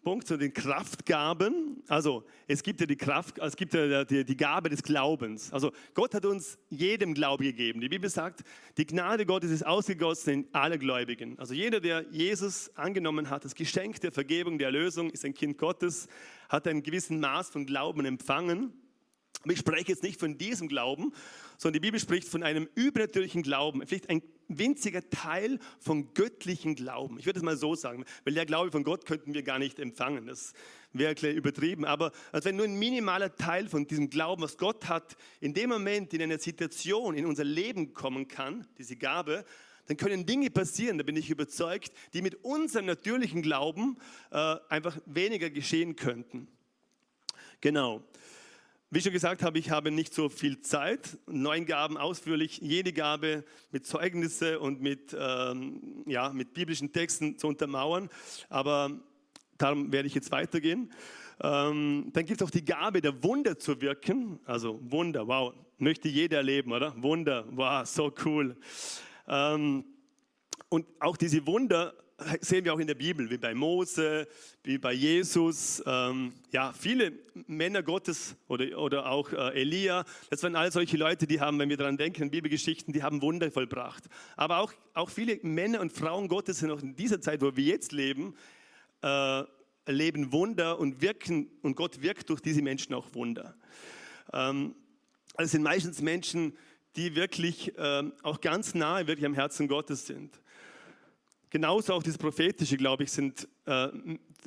[0.04, 1.82] Punkt, zu den Kraftgaben.
[1.88, 5.52] Also es gibt ja die Kraft, es gibt ja die, die Gabe des Glaubens.
[5.52, 7.80] Also Gott hat uns jedem Glauben gegeben.
[7.80, 8.44] Die Bibel sagt,
[8.76, 11.36] die Gnade Gottes ist ausgegossen in alle Gläubigen.
[11.40, 15.58] Also jeder, der Jesus angenommen hat, das Geschenk der Vergebung, der Erlösung, ist ein Kind
[15.58, 16.06] Gottes,
[16.48, 18.72] hat einen gewissen Maß von Glauben empfangen.
[19.44, 21.12] Ich spreche jetzt nicht von diesem Glauben,
[21.58, 27.18] sondern die Bibel spricht von einem übernatürlichen Glauben, vielleicht ein winziger Teil von göttlichen Glauben.
[27.18, 29.78] Ich würde es mal so sagen, weil der Glaube von Gott könnten wir gar nicht
[29.78, 30.26] empfangen.
[30.26, 30.52] Das
[30.92, 31.84] wäre klar übertrieben.
[31.84, 35.70] Aber als wenn nur ein minimaler Teil von diesem Glauben, was Gott hat, in dem
[35.70, 39.44] Moment in einer Situation in unser Leben kommen kann, diese Gabe,
[39.86, 43.98] dann können Dinge passieren, da bin ich überzeugt, die mit unserem natürlichen Glauben
[44.30, 46.46] äh, einfach weniger geschehen könnten.
[47.60, 48.02] Genau.
[48.94, 53.42] Wie schon gesagt habe, ich habe nicht so viel Zeit, neun Gaben ausführlich, jede Gabe
[53.70, 58.10] mit Zeugnisse und mit, ähm, ja, mit biblischen Texten zu untermauern,
[58.50, 59.00] aber
[59.56, 60.92] darum werde ich jetzt weitergehen.
[61.42, 66.10] Ähm, dann gibt es auch die Gabe der Wunder zu wirken, also Wunder, wow, möchte
[66.10, 66.94] jeder erleben, oder?
[67.02, 68.58] Wunder, wow, so cool.
[69.26, 69.86] Ähm,
[70.68, 71.94] und auch diese Wunder
[72.40, 74.26] sehen wir auch in der Bibel, wie bei Mose,
[74.62, 75.82] wie bei Jesus.
[75.86, 77.12] Ähm, ja, viele
[77.46, 81.68] Männer Gottes oder, oder auch äh, Elia, das waren all solche Leute, die haben, wenn
[81.68, 84.04] wir daran denken, Bibelgeschichten, die haben Wunder vollbracht.
[84.36, 87.64] Aber auch, auch viele Männer und Frauen Gottes sind auch in dieser Zeit, wo wir
[87.64, 88.34] jetzt leben,
[89.02, 89.42] äh,
[89.84, 93.54] erleben Wunder und wirken, und Gott wirkt durch diese Menschen auch Wunder.
[94.32, 94.74] Ähm,
[95.34, 96.56] also sind meistens Menschen,
[96.96, 100.42] die wirklich äh, auch ganz nahe wirklich am Herzen Gottes sind
[101.52, 103.88] genauso auch das Prophetische, glaube ich, sind, äh,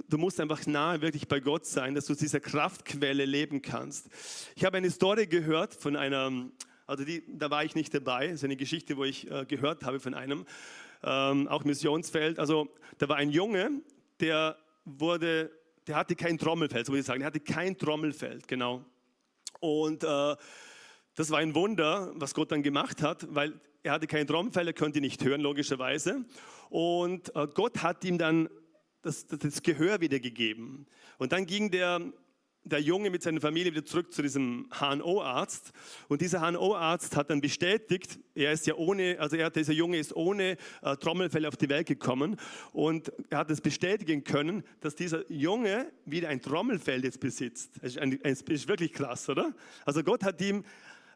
[0.09, 4.09] du musst einfach nahe wirklich bei Gott sein, dass du aus dieser Kraftquelle leben kannst.
[4.55, 6.49] Ich habe eine Story gehört von einer,
[6.87, 9.83] also die, da war ich nicht dabei, das ist eine Geschichte, wo ich äh, gehört
[9.83, 10.47] habe von einem,
[11.03, 12.39] ähm, auch Missionsfeld.
[12.39, 13.83] Also da war ein Junge,
[14.19, 15.51] der wurde,
[15.85, 18.83] der hatte kein Trommelfeld, so würde ich sagen, der hatte kein Trommelfeld, genau.
[19.59, 20.35] Und äh,
[21.13, 23.53] das war ein Wunder, was Gott dann gemacht hat, weil
[23.85, 26.25] er hatte kein Trommelfell, er konnte nicht hören, logischerweise.
[26.69, 28.49] Und äh, Gott hat ihm dann
[29.03, 30.87] das, das Gehör wiedergegeben.
[31.19, 32.01] Und dann ging der,
[32.63, 35.71] der Junge mit seiner Familie wieder zurück zu diesem HNO-Arzt.
[36.07, 40.15] Und dieser HNO-Arzt hat dann bestätigt, er ist ja ohne, also er, dieser Junge ist
[40.15, 42.37] ohne äh, Trommelfell auf die Welt gekommen.
[42.73, 47.73] Und er hat es bestätigen können, dass dieser Junge wieder ein Trommelfell jetzt besitzt.
[47.83, 49.53] Das ist, ein, das ist wirklich krass, oder?
[49.85, 50.63] Also Gott hat ihm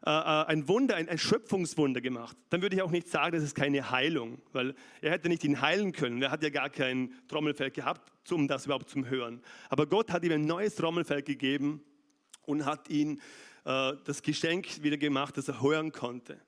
[0.04, 3.42] äh, äh, ein Wunder, ein, ein Schöpfungswunder gemacht, dann würde ich auch nicht sagen, das
[3.42, 6.22] ist keine Heilung, weil er hätte nicht ihn heilen können.
[6.22, 9.42] Er hat ja gar kein Trommelfell gehabt, um das überhaupt zu hören.
[9.68, 11.82] Aber Gott hat ihm ein neues Trommelfell gegeben
[12.46, 13.20] und hat ihn
[13.66, 16.40] äh, das Geschenk wieder gemacht, dass er hören konnte.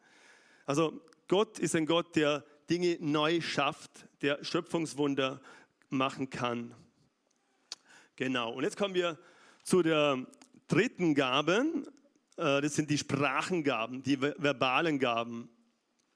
[0.65, 5.43] Also Gott ist ein Gott, der Dinge neu schafft, der Schöpfungswunder
[5.91, 6.75] machen kann.
[8.17, 8.53] Genau.
[8.55, 9.19] Und jetzt kommen wir
[9.63, 10.27] zu der
[10.69, 11.67] dritten Gabe,
[12.37, 15.49] das sind die Sprachengaben, die verbalen Gaben.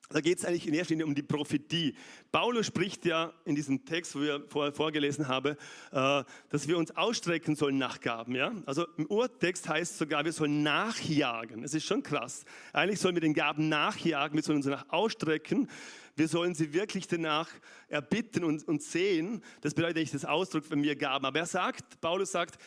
[0.09, 1.97] da geht es eigentlich in erster Linie um die Prophetie.
[2.31, 5.57] Paulus spricht ja in diesem Text, wo wir vorher vorgelesen haben,
[5.93, 8.35] äh, dass wir uns ausstrecken sollen nach Gaben.
[8.35, 8.53] Ja?
[8.67, 11.63] Also im Urtext heißt es sogar, wir sollen nachjagen.
[11.63, 12.45] Das ist schon krass.
[12.73, 15.69] Eigentlich sollen wir den Gaben nachjagen, wir sollen uns nach ausstrecken.
[16.15, 17.51] Wir sollen sie wirklich danach
[17.89, 19.43] erbitten und, und sehen.
[19.61, 21.27] Das bedeutet nicht das Ausdruck, wenn wir Gaben.
[21.27, 22.59] Aber er sagt, Paulus sagt,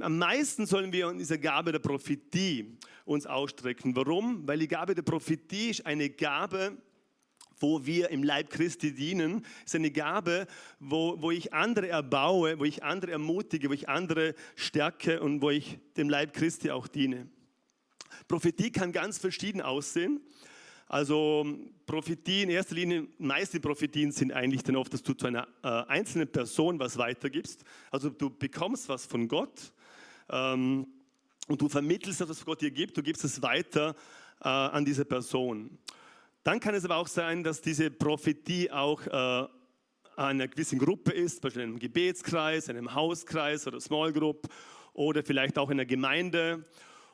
[0.00, 3.94] am meisten sollen wir in dieser Gabe der Prophetie uns ausstrecken.
[3.96, 4.46] Warum?
[4.46, 6.76] Weil die Gabe der Prophetie ist eine Gabe,
[7.58, 9.44] wo wir im Leib Christi dienen.
[9.64, 10.46] Es ist eine Gabe,
[10.80, 15.50] wo, wo ich andere erbaue, wo ich andere ermutige, wo ich andere stärke und wo
[15.50, 17.28] ich dem Leib Christi auch diene.
[18.28, 20.20] Prophetie kann ganz verschieden aussehen.
[20.88, 21.46] Also
[21.86, 25.68] Prophetie in erster Linie, meiste Prophetien sind eigentlich dann oft, dass du zu einer äh,
[25.88, 27.64] einzelnen Person was weitergibst.
[27.90, 29.72] Also du bekommst was von Gott
[30.30, 30.86] ähm,
[31.48, 33.94] und du vermittelst das, was Gott dir gibt, du gibst es weiter
[34.40, 35.78] äh, an diese Person.
[36.44, 39.48] Dann kann es aber auch sein, dass diese Prophetie auch äh,
[40.16, 44.48] einer gewissen Gruppe ist, beispielsweise einem Gebetskreis, einem Hauskreis oder Small Group
[44.92, 46.64] oder vielleicht auch in einer Gemeinde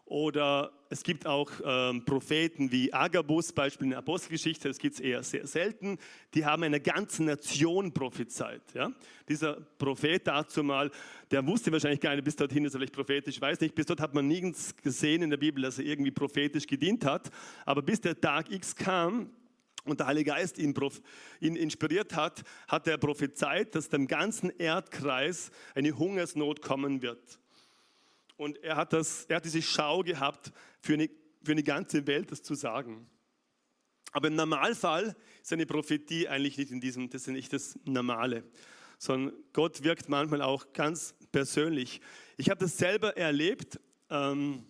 [0.09, 5.01] oder es gibt auch ähm, Propheten wie Agabus, Beispiel in der Apostelgeschichte, das gibt es
[5.01, 5.99] eher sehr selten.
[6.35, 8.63] Die haben einer ganzen Nation prophezeit.
[8.75, 8.91] Ja?
[9.29, 10.91] Dieser Prophet dazu mal,
[11.31, 14.01] der wusste wahrscheinlich gar nicht, bis dorthin ist er vielleicht prophetisch, weiß nicht, bis dort
[14.01, 17.31] hat man nirgends gesehen in der Bibel, dass er irgendwie prophetisch gedient hat.
[17.67, 19.31] Aber bis der Tag X kam,
[19.85, 20.75] und der Heilige Geist ihn,
[21.41, 27.39] ihn, inspiriert hat, hat er prophezeit, dass dem ganzen Erdkreis eine Hungersnot kommen wird.
[28.39, 31.11] Und er hat, das, er hat diese Schau gehabt, für eine,
[31.43, 33.11] für eine ganze Welt das zu sagen.
[34.13, 38.45] Aber im Normalfall ist eine Prophetie eigentlich nicht in diesem, das ist nicht das Normale,
[38.97, 42.01] sondern Gott wirkt manchmal auch ganz persönlich.
[42.37, 44.65] Ich habe das selber erlebt, ähm,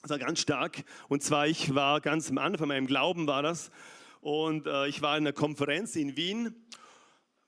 [0.00, 0.82] das war ganz stark.
[1.08, 3.70] Und zwar, ich war ganz am Anfang von meinem Glauben war das.
[4.22, 6.54] Und äh, ich war in einer Konferenz in Wien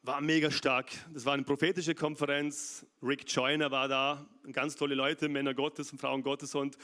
[0.02, 0.90] war mega stark.
[1.12, 2.84] Das war eine prophetische Konferenz.
[3.02, 6.56] Rick Joyner war da, ganz tolle Leute, Männer Gottes und Frauen Gottes.
[6.56, 6.76] Und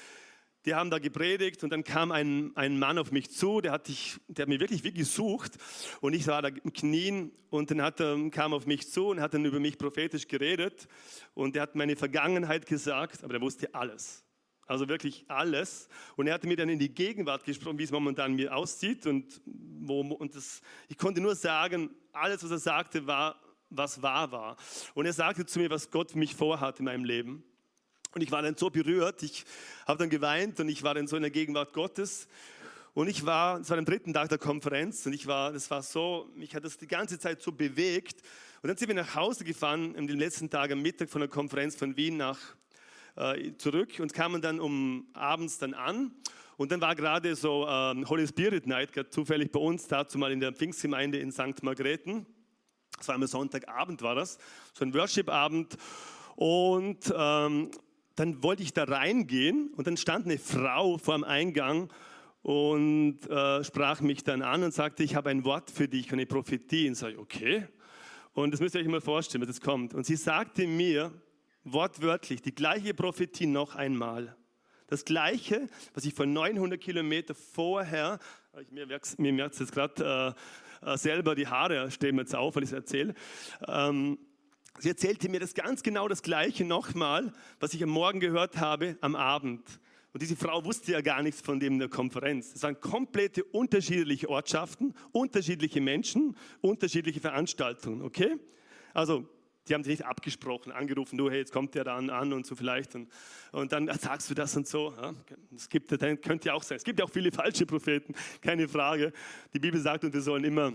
[0.64, 3.88] die haben da gepredigt und dann kam ein, ein Mann auf mich zu, der hat,
[3.88, 5.52] dich, der hat mich wirklich wie gesucht
[6.00, 9.20] und ich war da im Knien und dann hat er, kam auf mich zu und
[9.20, 10.88] hat dann über mich prophetisch geredet
[11.34, 14.24] und er hat meine Vergangenheit gesagt, aber er wusste alles.
[14.68, 15.88] Also wirklich alles.
[16.16, 19.06] Und er hatte mir dann in die Gegenwart gesprochen, wie es momentan mir aussieht.
[19.06, 24.30] Und, wo, und das, ich konnte nur sagen, alles, was er sagte, war, was wahr
[24.30, 24.56] war.
[24.94, 27.42] Und er sagte zu mir, was Gott für mich vorhat in meinem Leben.
[28.14, 29.46] Und ich war dann so berührt, ich
[29.86, 32.28] habe dann geweint und ich war dann so in der Gegenwart Gottes.
[32.92, 35.82] Und ich war, es war am dritten Tag der Konferenz und ich war, das war
[35.82, 38.20] so, mich hat das die ganze Zeit so bewegt.
[38.60, 41.76] Und dann sind wir nach Hause gefahren, am letzten Tag am Mittag von der Konferenz
[41.76, 42.38] von Wien nach
[43.18, 46.12] äh, zurück und kamen dann um abends dann an.
[46.56, 50.32] Und dann war gerade so ähm, Holy Spirit Night, gerade zufällig bei uns, dazu mal
[50.32, 51.62] in der Pfingstgemeinde in St.
[51.62, 52.26] Margrethen.
[52.96, 54.38] Das war am Sonntagabend, war das,
[54.74, 55.76] so ein Worship-Abend.
[56.34, 57.70] Und ähm,
[58.16, 61.92] dann wollte ich da reingehen und dann stand eine Frau vor dem Eingang
[62.42, 66.26] und äh, sprach mich dann an und sagte, ich habe ein Wort für dich, eine
[66.26, 66.88] Prophetie.
[66.88, 67.66] Und sage okay.
[68.32, 69.94] Und das müsst ihr euch mal vorstellen, was das kommt.
[69.94, 71.12] Und sie sagte mir,
[71.72, 74.36] wortwörtlich die gleiche Prophetie noch einmal.
[74.88, 78.18] Das gleiche, was ich von 900 Kilometer vorher,
[78.70, 80.34] mir merkt es jetzt gerade
[80.82, 83.14] äh, äh, selber, die Haare stehen mir jetzt auf, weil ich es erzähle.
[83.66, 84.18] Ähm,
[84.78, 88.96] sie erzählte mir das ganz genau das gleiche nochmal, was ich am Morgen gehört habe,
[89.00, 89.62] am Abend.
[90.12, 92.54] Und diese Frau wusste ja gar nichts von dem in der Konferenz.
[92.54, 98.36] Es waren komplette unterschiedliche Ortschaften, unterschiedliche Menschen, unterschiedliche Veranstaltungen, okay?
[98.94, 99.28] Also
[99.68, 102.54] die haben sich nicht abgesprochen, angerufen, du, hey, jetzt kommt der dann an und so
[102.54, 102.94] vielleicht.
[102.94, 103.08] Und,
[103.52, 104.94] und dann sagst du das und so.
[105.50, 106.76] Das gibt, das könnte ja auch sein.
[106.76, 109.12] Es gibt ja auch viele falsche Propheten, keine Frage.
[109.52, 110.72] Die Bibel sagt, und wir sollen immer,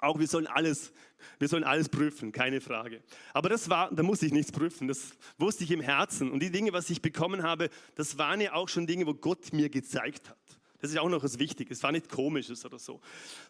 [0.00, 0.92] auch wir sollen alles,
[1.38, 3.02] wir sollen alles prüfen, keine Frage.
[3.32, 6.30] Aber das war, da musste ich nichts prüfen, das wusste ich im Herzen.
[6.30, 9.52] Und die Dinge, was ich bekommen habe, das waren ja auch schon Dinge, wo Gott
[9.52, 10.37] mir gezeigt hat.
[10.80, 11.78] Das ist auch noch was Wichtiges.
[11.78, 13.00] Es war nicht komisches oder so,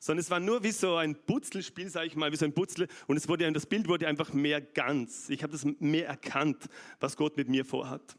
[0.00, 2.88] sondern es war nur wie so ein Putzelspiel, sage ich mal, wie so ein Putzel.
[3.06, 5.28] Und es wurde, das Bild wurde einfach mehr ganz.
[5.28, 6.68] Ich habe das mehr erkannt,
[7.00, 8.16] was Gott mit mir vorhat.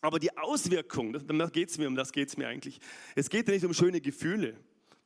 [0.00, 2.78] Aber die Auswirkung, da geht es mir, um das geht es mir eigentlich.
[3.16, 4.56] Es geht ja nicht um schöne Gefühle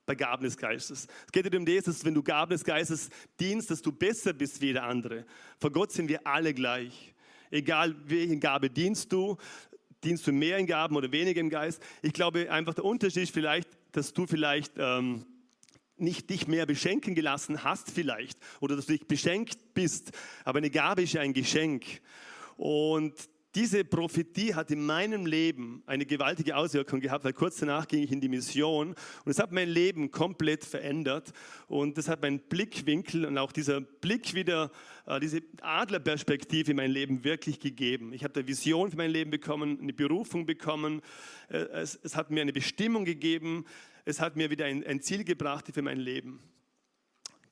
[0.05, 1.07] bei Gaben des Geistes.
[1.27, 4.33] Es geht nicht um das, dass wenn du Gaben des Geistes dienst, dass du besser
[4.33, 5.25] bist wie jeder andere.
[5.59, 7.15] Vor Gott sind wir alle gleich.
[7.51, 9.37] Egal, welche Gabe dienst du,
[10.05, 11.83] dienst du mehr in Gaben oder weniger im Geist.
[12.03, 15.27] Ich glaube einfach der Unterschied ist vielleicht, dass du vielleicht ähm,
[15.97, 20.13] nicht dich mehr beschenken gelassen hast vielleicht oder dass du dich beschenkt bist.
[20.45, 21.85] Aber eine Gabe ist ja ein Geschenk.
[22.57, 23.15] Und
[23.55, 28.13] diese Prophetie hat in meinem Leben eine gewaltige Auswirkung gehabt, weil kurz danach ging ich
[28.13, 31.33] in die Mission und es hat mein Leben komplett verändert
[31.67, 34.71] und das hat meinen Blickwinkel und auch dieser Blick wieder,
[35.07, 38.13] äh, diese Adlerperspektive in mein Leben wirklich gegeben.
[38.13, 41.01] Ich habe eine Vision für mein Leben bekommen, eine Berufung bekommen,
[41.49, 43.65] äh, es, es hat mir eine Bestimmung gegeben,
[44.05, 46.41] es hat mir wieder ein, ein Ziel gebracht für mein Leben.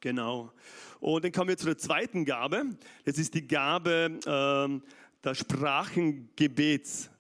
[0.01, 0.53] Genau.
[1.01, 2.77] Und dann kommen wir zu der zweiten Gabe.
[3.05, 4.91] Das ist die Gabe, äh,
[5.25, 7.11] des Sprachengebets.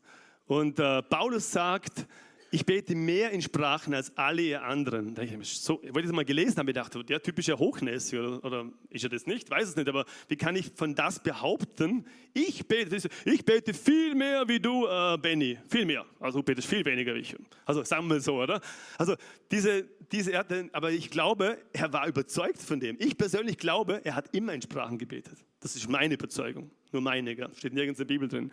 [0.47, 2.07] Und äh, Paulus sagt,
[2.51, 5.15] ich bete mehr in Sprachen als alle ihr anderen.
[5.15, 8.19] Da ich, so, ich das mal gelesen habe, ich dachte, der Typ ist ja hochnäsig
[8.19, 9.51] oder, oder ist er das nicht?
[9.51, 12.07] Weiß es nicht, aber wie kann ich von das behaupten?
[12.33, 16.07] Ich bete, ich bete viel mehr wie du, äh, Benny, viel mehr.
[16.21, 17.37] Also du betest viel weniger wie ich.
[17.67, 18.61] Also sagen wir so, oder?
[18.97, 19.15] Also
[19.51, 20.33] diese, diese,
[20.73, 22.97] aber ich glaube, er war überzeugt von dem.
[22.99, 25.37] Ich persönlich glaube, er hat immer in Sprachen gebetet.
[25.61, 28.51] Das ist meine Überzeugung, nur meine, steht nirgends in der Bibel drin.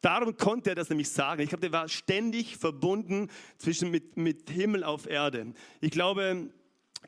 [0.00, 1.42] Darum konnte er das nämlich sagen.
[1.42, 5.52] Ich glaube, der war ständig verbunden zwischen mit, mit Himmel auf Erde.
[5.80, 6.50] Ich glaube,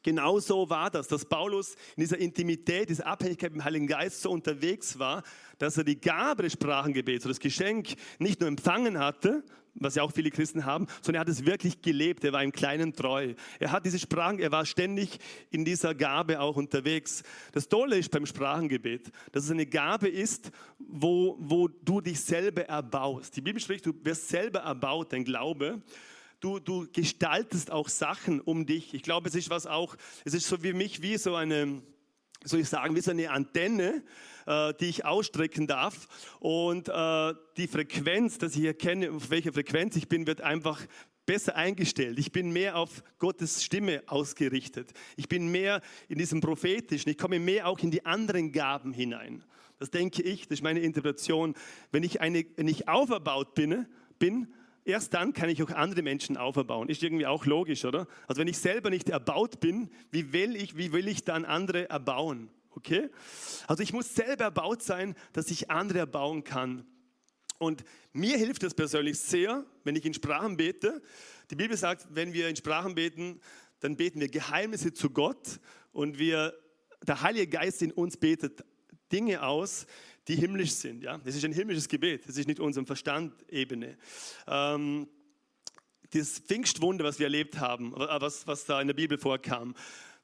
[0.03, 4.23] Genau so war das, dass Paulus in dieser Intimität, dieser Abhängigkeit mit dem Heiligen Geist
[4.23, 5.23] so unterwegs war,
[5.59, 10.13] dass er die Gabe des Sprachengebets, das Geschenk, nicht nur empfangen hatte, was ja auch
[10.13, 12.25] viele Christen haben, sondern er hat es wirklich gelebt.
[12.25, 13.35] Er war im Kleinen treu.
[13.59, 15.19] Er hat diese Sprachen, er war ständig
[15.51, 17.23] in dieser Gabe auch unterwegs.
[17.53, 22.63] Das Tolle ist beim Sprachengebet, dass es eine Gabe ist, wo, wo du dich selber
[22.63, 23.37] erbaust.
[23.37, 25.81] Die Bibel spricht, du wirst selber erbaut, dein Glaube.
[26.41, 28.95] Du, du gestaltest auch Sachen um dich.
[28.95, 31.83] Ich glaube, es ist was auch, es ist so wie mich, wie so eine,
[32.45, 34.03] soll ich sagen, wie so eine Antenne,
[34.47, 36.09] äh, die ich ausstrecken darf.
[36.39, 40.81] Und äh, die Frequenz, dass ich erkenne, auf welcher Frequenz ich bin, wird einfach
[41.27, 42.19] besser eingestellt.
[42.19, 44.95] Ich bin mehr auf Gottes Stimme ausgerichtet.
[45.17, 47.11] Ich bin mehr in diesem prophetischen.
[47.11, 49.45] Ich komme mehr auch in die anderen Gaben hinein.
[49.79, 51.55] Das denke ich, das ist meine Interpretation.
[51.93, 53.87] Wenn ich, eine, wenn ich auferbaut bin,
[54.19, 54.49] bin
[54.85, 56.89] erst dann kann ich auch andere Menschen auferbauen.
[56.89, 58.07] Ist irgendwie auch logisch, oder?
[58.27, 61.89] Also wenn ich selber nicht erbaut bin, wie will ich, wie will ich dann andere
[61.89, 62.51] erbauen?
[62.71, 63.11] Okay?
[63.67, 66.87] Also ich muss selber erbaut sein, dass ich andere erbauen kann.
[67.59, 71.03] Und mir hilft es persönlich sehr, wenn ich in Sprachen bete.
[71.51, 73.41] Die Bibel sagt, wenn wir in Sprachen beten,
[73.81, 75.61] dann beten wir Geheimnisse zu Gott
[75.93, 76.55] und wir,
[77.07, 78.65] der Heilige Geist in uns betet
[79.13, 79.87] Dinge aus,
[80.31, 81.03] die himmlisch sind.
[81.03, 81.19] Ja?
[81.19, 83.97] Das ist ein himmlisches Gebet, das ist nicht unserem Verstandebene.
[84.47, 85.09] Ähm,
[86.13, 89.75] das Pfingstwunder, was wir erlebt haben, was, was da in der Bibel vorkam,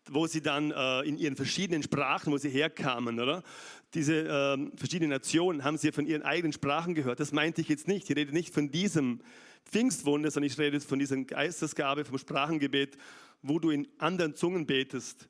[0.08, 3.42] wo sie dann äh, in ihren verschiedenen Sprachen, wo sie herkamen, oder?
[3.94, 7.18] Diese äh, verschiedenen Nationen haben sie von ihren eigenen Sprachen gehört.
[7.18, 8.08] Das meinte ich jetzt nicht.
[8.08, 9.20] Ich rede nicht von diesem
[9.64, 12.96] Pfingstwunder, sondern ich rede von dieser Geistesgabe, vom Sprachengebet,
[13.42, 15.28] wo du in anderen Zungen betest.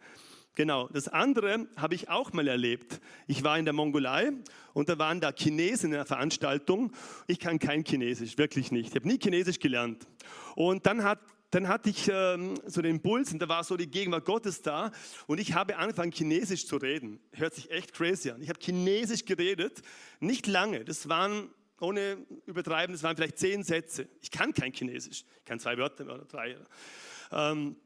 [0.57, 2.99] Genau, das andere habe ich auch mal erlebt.
[3.27, 4.33] Ich war in der Mongolei
[4.73, 6.93] und da waren da Chinesen in einer Veranstaltung.
[7.27, 8.89] Ich kann kein Chinesisch, wirklich nicht.
[8.89, 10.07] Ich habe nie Chinesisch gelernt.
[10.55, 13.87] Und dann hat dann hatte ich ähm, so den Impuls und da war so die
[13.87, 14.91] Gegenwart Gottes da
[15.27, 17.21] und ich habe angefangen, Chinesisch zu reden.
[17.33, 18.43] Hört sich echt crazy an.
[18.43, 19.83] Ich habe Chinesisch geredet,
[20.21, 20.85] nicht lange.
[20.85, 24.09] Das waren, ohne übertreiben, das waren vielleicht zehn Sätze.
[24.21, 25.25] Ich kann kein Chinesisch.
[25.39, 26.57] Ich kann zwei Wörter oder drei.
[27.31, 27.77] Ähm,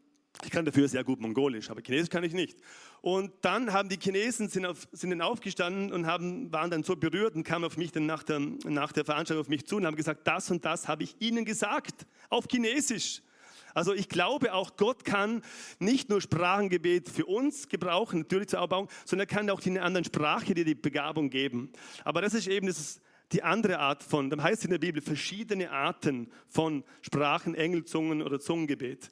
[0.44, 2.58] ich kann dafür sehr gut Mongolisch, aber Chinesisch kann ich nicht.
[3.02, 6.96] Und dann haben die Chinesen sind, auf, sind dann aufgestanden und haben, waren dann so
[6.96, 9.86] berührt und kamen auf mich dann nach der, nach der Veranstaltung auf mich zu und
[9.86, 13.22] haben gesagt, das und das habe ich ihnen gesagt, auf Chinesisch.
[13.74, 15.42] Also ich glaube auch, Gott kann
[15.78, 19.86] nicht nur Sprachengebet für uns gebrauchen, natürlich zur Erbauung, sondern er kann auch in einer
[19.86, 21.70] anderen Sprache dir die Begabung geben.
[22.04, 23.00] Aber das ist eben das
[23.32, 28.22] die andere Art von, dann heißt es in der Bibel verschiedene Arten von Sprachen, Engelzungen
[28.22, 29.08] oder Zungengebet.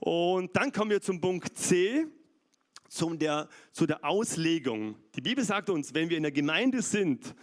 [0.00, 2.06] Und dann kommen wir zum Punkt C,
[2.88, 4.96] zum der, zu der Auslegung.
[5.16, 7.34] Die Bibel sagt uns, wenn wir in der Gemeinde sind,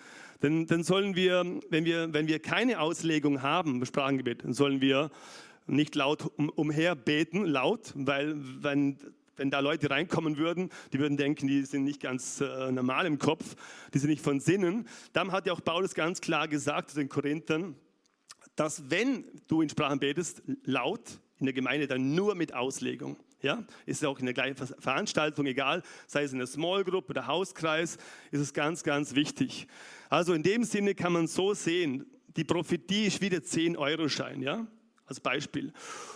[0.41, 5.12] dann, dann sollen wir, wenn wir, wenn wir keine Auslegung haben, Sprachengebet, dann sollen wir
[5.67, 8.98] nicht laut um, umher beten, laut, weil wenn
[9.39, 13.17] wenn da Leute reinkommen würden, die würden denken, die sind nicht ganz äh, normal im
[13.17, 13.56] Kopf,
[13.93, 14.88] die sind nicht von Sinnen.
[15.13, 17.75] Dann hat ja auch Paulus ganz klar gesagt zu den Korinthern,
[18.56, 23.17] dass wenn du in Sprachen betest, laut in der Gemeinde, dann nur mit Auslegung.
[23.41, 27.25] Ja, ist auch in der gleichen Veranstaltung egal, sei es in der Small Group oder
[27.25, 27.97] Hauskreis,
[28.32, 29.65] ist es ganz, ganz wichtig.
[30.10, 34.41] Also in dem Sinne kann man so sehen, die Prophetie ist wie der 10-Euro-Schein.
[34.41, 34.67] Ja?
[35.10, 35.74] Als Beispiel.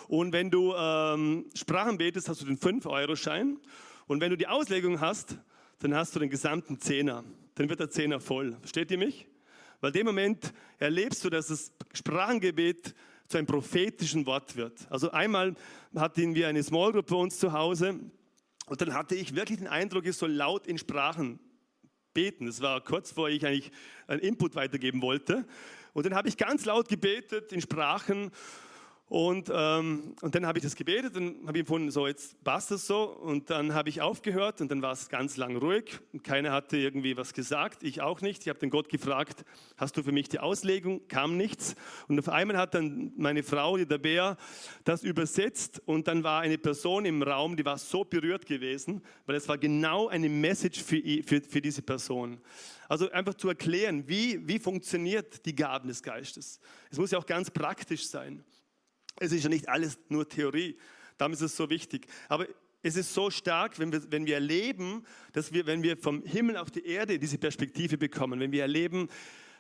[0.08, 3.60] Und wenn du ähm, Sprachen betest, hast du den 5-Euro-Schein.
[4.08, 5.38] Und wenn du die Auslegung hast,
[5.80, 7.24] dann hast du den gesamten Zehner.
[7.56, 8.56] Dann wird der Zehner voll.
[8.60, 9.28] Versteht ihr mich?
[9.82, 12.94] Weil in dem Moment erlebst du, dass das Sprachengebet
[13.28, 14.86] zu einem prophetischen Wort wird.
[14.90, 15.56] Also einmal
[15.96, 18.00] hatten wir eine Small Group bei uns zu Hause
[18.68, 21.40] und dann hatte ich wirklich den Eindruck, ich soll laut in Sprachen
[22.14, 22.46] beten.
[22.46, 23.72] Das war kurz vor ich eigentlich
[24.08, 25.46] einen Input weitergeben wollte.
[25.94, 28.32] Und dann habe ich ganz laut gebetet in Sprachen
[29.10, 32.88] und, ähm, und dann habe ich das gebetet und habe empfunden, so jetzt passt es
[32.88, 33.04] so.
[33.04, 36.78] Und dann habe ich aufgehört und dann war es ganz lang ruhig und keiner hatte
[36.78, 38.42] irgendwie was gesagt, ich auch nicht.
[38.42, 39.46] Ich habe den Gott gefragt,
[39.78, 41.08] hast du für mich die Auslegung?
[41.10, 41.76] Kam nichts.
[42.08, 44.38] Und auf einmal hat dann meine Frau, die Bär,
[44.84, 49.36] das übersetzt und dann war eine Person im Raum, die war so berührt gewesen, weil
[49.36, 52.40] es war genau eine Message für, für, für diese Person.
[52.90, 56.60] Also einfach zu erklären, wie, wie funktioniert die Gaben des Geistes.
[56.90, 58.44] Es muss ja auch ganz praktisch sein.
[59.24, 60.78] Es ist ja nicht alles nur Theorie.
[61.18, 62.08] Darum ist es so wichtig.
[62.28, 62.46] Aber
[62.82, 66.58] es ist so stark, wenn wir, wenn wir erleben, dass wir, wenn wir vom Himmel
[66.58, 69.08] auf die Erde diese Perspektive bekommen, wenn wir erleben,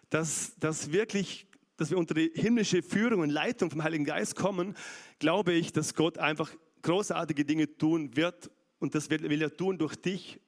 [0.10, 1.48] dass, dass wirklich,
[1.78, 4.76] dass wir unter die himmlische Führung und Leitung vom Heiligen Geist kommen,
[5.20, 6.52] glaube ich, dass Gott einfach
[6.82, 10.42] großartige Dinge tun wird und das will er tun durch dich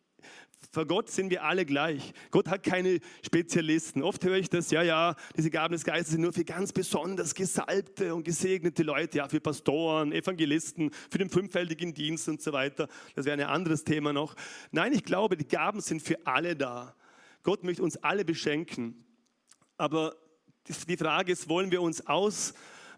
[0.72, 2.14] vor Gott sind wir alle gleich.
[2.32, 4.04] Gott hat keine Spezialisten.
[4.04, 7.34] Oft höre ich das, ja, ja, diese Gaben des Geistes sind nur für ganz besonders
[7.36, 12.88] gesalbte und gesegnete Leute, ja, für Pastoren, Evangelisten, für den fünffältigen Dienst und so weiter.
[13.16, 14.36] Das wäre ein anderes Thema noch.
[14.72, 16.96] Nein, ich glaube, die Gaben sind für alle da.
[17.44, 19.06] Gott möchte uns alle beschenken.
[19.78, 20.16] Aber
[20.88, 22.54] die Frage ist, wollen wir uns aus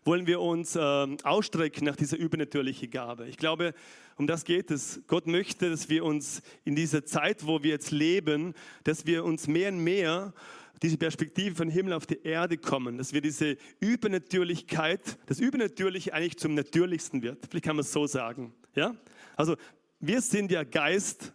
[0.07, 0.79] wollen wir uns äh,
[1.23, 3.27] ausstrecken nach dieser übernatürlichen Gabe.
[3.27, 3.73] Ich glaube,
[4.15, 5.01] um das geht es.
[5.05, 8.55] Gott möchte, dass wir uns in dieser Zeit, wo wir jetzt leben,
[8.85, 10.33] dass wir uns mehr und mehr
[10.81, 16.37] diese Perspektive von Himmel auf die Erde kommen, dass wir diese Übernatürlichkeit, das Übernatürliche eigentlich
[16.37, 17.45] zum Natürlichsten wird.
[17.49, 18.53] Vielleicht kann man es so sagen.
[18.75, 18.95] Ja?
[19.35, 19.57] Also
[19.99, 21.33] wir sind ja Geist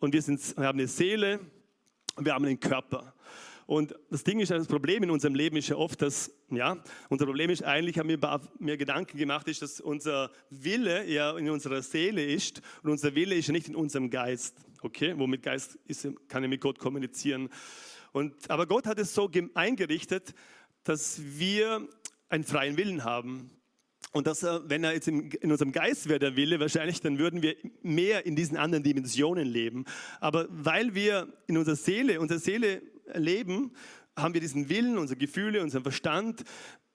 [0.00, 1.40] und wir, sind, wir haben eine Seele
[2.16, 3.14] und wir haben einen Körper.
[3.66, 7.26] Und das Ding ist, das Problem in unserem Leben ist ja oft, dass, ja, unser
[7.26, 11.82] Problem ist eigentlich, haben wir mir Gedanken gemacht, ist, dass unser Wille ja in unserer
[11.82, 14.56] Seele ist und unser Wille ist ja nicht in unserem Geist.
[14.82, 17.48] Okay, womit Geist ist, kann er mit Gott kommunizieren.
[18.12, 20.34] Und, aber Gott hat es so eingerichtet,
[20.84, 21.88] dass wir
[22.28, 23.50] einen freien Willen haben.
[24.12, 27.42] Und dass er, wenn er jetzt in, unserem Geist wäre, der Wille, wahrscheinlich, dann würden
[27.42, 29.86] wir mehr in diesen anderen Dimensionen leben.
[30.20, 32.82] Aber weil wir in unserer Seele, unsere Seele
[33.14, 33.72] leben,
[34.14, 36.44] haben wir diesen Willen, unsere Gefühle, unseren Verstand,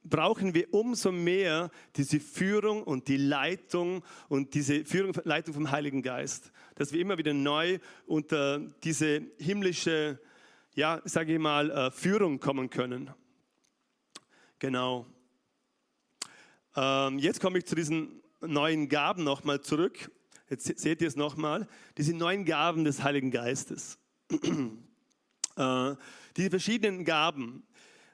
[0.04, 6.04] brauchen wir umso mehr diese Führung und die Leitung und diese Führung, Leitung vom Heiligen
[6.04, 10.20] Geist, dass wir immer wieder neu unter diese himmlische,
[10.76, 13.10] ja, sage ich mal, äh, Führung kommen können.
[14.60, 15.08] Genau.
[16.80, 20.12] Ähm, jetzt komme ich zu diesen neuen Gaben nochmal zurück.
[20.48, 21.68] Jetzt seht ihr es nochmal.
[21.98, 23.98] Diese neuen Gaben des Heiligen Geistes.
[25.56, 25.96] Äh,
[26.36, 27.64] diese verschiedenen Gaben.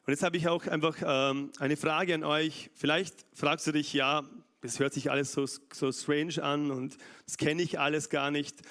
[0.06, 2.70] Und jetzt habe ich auch einfach ähm, eine Frage an euch.
[2.74, 4.24] Vielleicht fragst du dich, ja,
[4.62, 6.96] das hört sich alles so, so strange an und
[7.26, 8.62] das kenne ich alles gar nicht.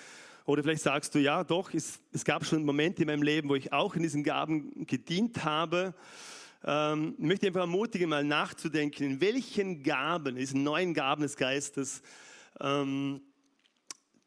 [0.46, 3.56] Oder vielleicht sagst du, ja, doch, es, es gab schon Momente in meinem Leben, wo
[3.56, 5.92] ich auch in diesen Gaben gedient habe.
[6.64, 12.02] Ähm, möchte einfach ermutigen, mal nachzudenken, in welchen Gaben, diesen neuen Gaben des Geistes,
[12.60, 13.20] ähm,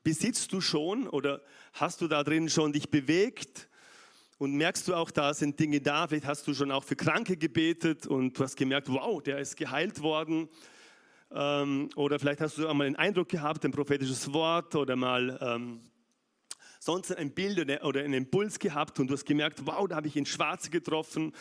[0.04, 1.42] besitzt du schon oder
[1.74, 3.70] hast du da drin schon dich bewegt?
[4.38, 7.38] Und merkst du auch, da sind Dinge da, vielleicht hast du schon auch für Kranke
[7.38, 10.50] gebetet und du hast gemerkt, wow, der ist geheilt worden.
[11.32, 15.80] Ähm, oder vielleicht hast du einmal einen Eindruck gehabt, ein prophetisches Wort oder mal ähm,
[16.80, 20.16] sonst ein Bild oder einen Impuls gehabt und du hast gemerkt, wow, da habe ich
[20.16, 21.34] ihn schwarz getroffen.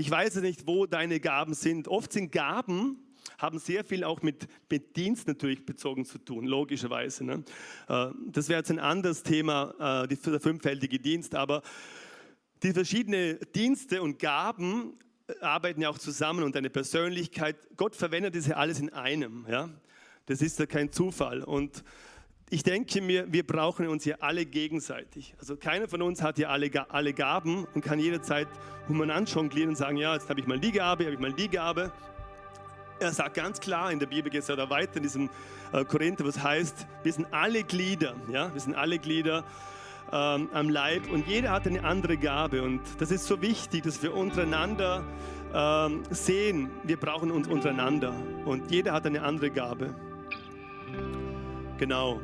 [0.00, 1.86] Ich weiß nicht, wo deine Gaben sind.
[1.86, 2.96] Oft sind Gaben,
[3.36, 4.48] haben sehr viel auch mit,
[4.96, 7.22] Dienst natürlich bezogen zu tun, logischerweise.
[7.22, 7.44] Ne?
[7.86, 11.60] Äh, das wäre jetzt ein anderes Thema, äh, der fünffältige Dienst, aber
[12.62, 14.94] die verschiedenen Dienste und Gaben
[15.26, 17.56] äh, arbeiten ja auch zusammen und eine Persönlichkeit.
[17.76, 19.44] Gott verwendet ja alles in einem.
[19.50, 19.68] Ja?
[20.24, 21.42] Das ist ja kein Zufall.
[21.42, 21.84] Und
[22.52, 25.34] ich denke mir, wir brauchen uns ja alle gegenseitig.
[25.38, 28.48] Also keiner von uns hat ja alle, alle Gaben und kann jederzeit
[28.88, 31.48] umeinander jonglieren und sagen, ja, jetzt habe ich mal die Gabe, habe ich mal die
[31.48, 31.92] Gabe.
[32.98, 35.30] Er sagt ganz klar, in der Bibel geht es ja da weiter, in diesem
[35.72, 39.44] äh, Korinther, was heißt, wir sind alle Glieder, ja, wir sind alle Glieder
[40.12, 42.62] ähm, am Leib und jeder hat eine andere Gabe.
[42.62, 45.04] Und das ist so wichtig, dass wir untereinander
[45.54, 48.12] ähm, sehen, wir brauchen uns untereinander
[48.44, 49.94] und jeder hat eine andere Gabe.
[51.80, 52.20] Genau.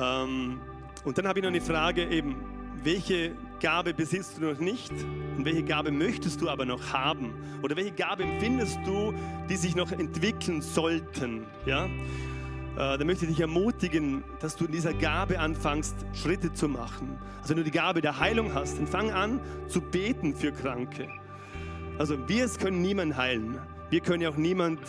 [0.00, 0.60] Ähm,
[1.04, 2.36] und dann habe ich noch eine Frage eben,
[2.82, 4.92] welche Gabe besitzt du noch nicht
[5.36, 7.32] und welche Gabe möchtest du aber noch haben?
[7.62, 9.14] Oder welche Gabe empfindest du,
[9.48, 11.46] die sich noch entwickeln sollten?
[11.64, 11.88] Ja?
[12.76, 17.16] äh, da möchte ich dich ermutigen, dass du in dieser Gabe anfängst, Schritte zu machen.
[17.40, 21.08] Also wenn du die Gabe der Heilung hast, dann fang an zu beten für Kranke.
[21.98, 23.58] Also wir können niemanden heilen.
[23.88, 24.80] Wir können ja auch niemand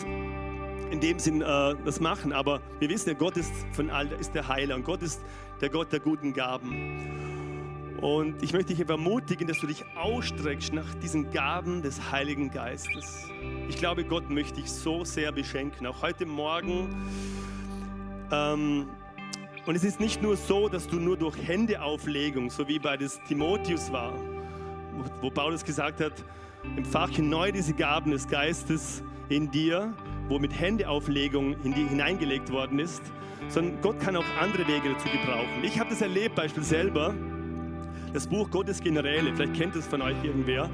[0.90, 4.34] in dem Sinn äh, das machen, aber wir wissen ja, Gott ist von all, ist
[4.34, 5.20] der Heiler und Gott ist
[5.60, 7.96] der Gott der guten Gaben.
[8.00, 13.28] Und ich möchte dich ermutigen, dass du dich ausstreckst nach diesen Gaben des Heiligen Geistes.
[13.68, 16.94] Ich glaube, Gott möchte dich so sehr beschenken, auch heute Morgen.
[18.30, 18.86] Ähm,
[19.66, 23.20] und es ist nicht nur so, dass du nur durch Händeauflegung, so wie bei des
[23.26, 24.14] Timotheus war,
[25.20, 26.24] wo Paulus gesagt hat,
[26.76, 29.92] empfache neu diese Gaben des Geistes in dir,
[30.28, 33.02] wo mit Händeauflegung hineingelegt worden ist,
[33.48, 35.62] sondern Gott kann auch andere Wege dazu gebrauchen.
[35.62, 37.14] Ich habe das erlebt, beispielsweise selber,
[38.12, 40.70] das Buch Gottes Generäle, vielleicht kennt es von euch irgendwer.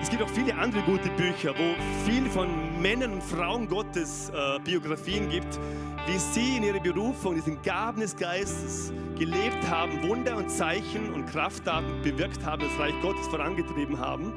[0.00, 2.48] Es gibt auch viele andere gute Bücher, wo viel von
[2.80, 5.58] Männern und Frauen Gottes äh, Biografien gibt,
[6.06, 11.26] wie sie in ihrer Berufung, diesen Gaben des Geistes gelebt haben, Wunder und Zeichen und
[11.26, 14.32] Krafttaten bewirkt haben, das Reich Gottes vorangetrieben haben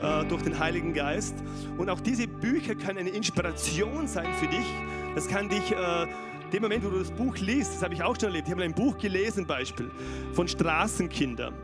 [0.00, 1.36] äh, durch den Heiligen Geist.
[1.76, 4.66] Und auch diese Bücher können eine Inspiration sein für dich.
[5.14, 6.06] Das kann dich äh,
[6.52, 8.62] dem Moment, wo du das Buch liest, das habe ich auch schon erlebt, ich habe
[8.62, 9.90] ein Buch gelesen, Beispiel,
[10.32, 11.54] von Straßenkindern.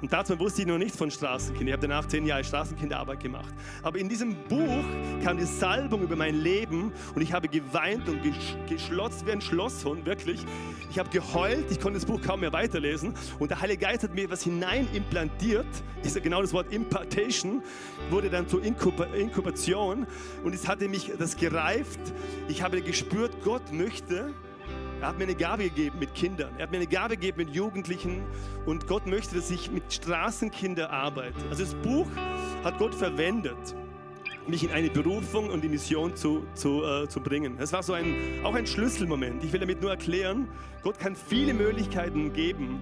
[0.00, 1.68] Und dazu wusste ich noch nicht von Straßenkindern.
[1.68, 3.54] Ich habe danach zehn Jahre Straßenkinderarbeit gemacht.
[3.82, 4.84] Aber in diesem Buch
[5.22, 8.20] kam die Salbung über mein Leben und ich habe geweint und
[8.66, 10.44] geschlotzt wie ein Schlosshund, wirklich.
[10.90, 13.14] Ich habe geheult, ich konnte das Buch kaum mehr weiterlesen.
[13.38, 15.66] Und der Heilige Geist hat mir etwas hinein implantiert.
[16.02, 17.62] Ist ja genau das Wort Impartation,
[18.08, 20.06] wurde dann zur Inkubation.
[20.42, 22.00] Und es hatte mich das gereift.
[22.48, 24.32] Ich habe gespürt, Gott möchte,
[25.00, 26.50] er hat mir eine Gabe gegeben mit Kindern.
[26.58, 28.22] Er hat mir eine Gabe gegeben mit Jugendlichen.
[28.66, 31.36] Und Gott möchte, dass ich mit Straßenkindern arbeite.
[31.48, 32.06] Also das Buch
[32.62, 33.56] hat Gott verwendet,
[34.46, 37.56] mich in eine Berufung und die Mission zu, zu, äh, zu bringen.
[37.58, 39.42] Es war so ein, auch ein Schlüsselmoment.
[39.42, 40.48] Ich will damit nur erklären,
[40.82, 42.80] Gott kann viele Möglichkeiten geben.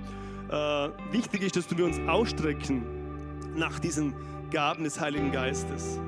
[0.49, 2.83] Äh, wichtig ist, dass wir uns ausstrecken
[3.55, 4.15] nach diesen
[4.51, 6.01] Gaben des Heiligen Geistes.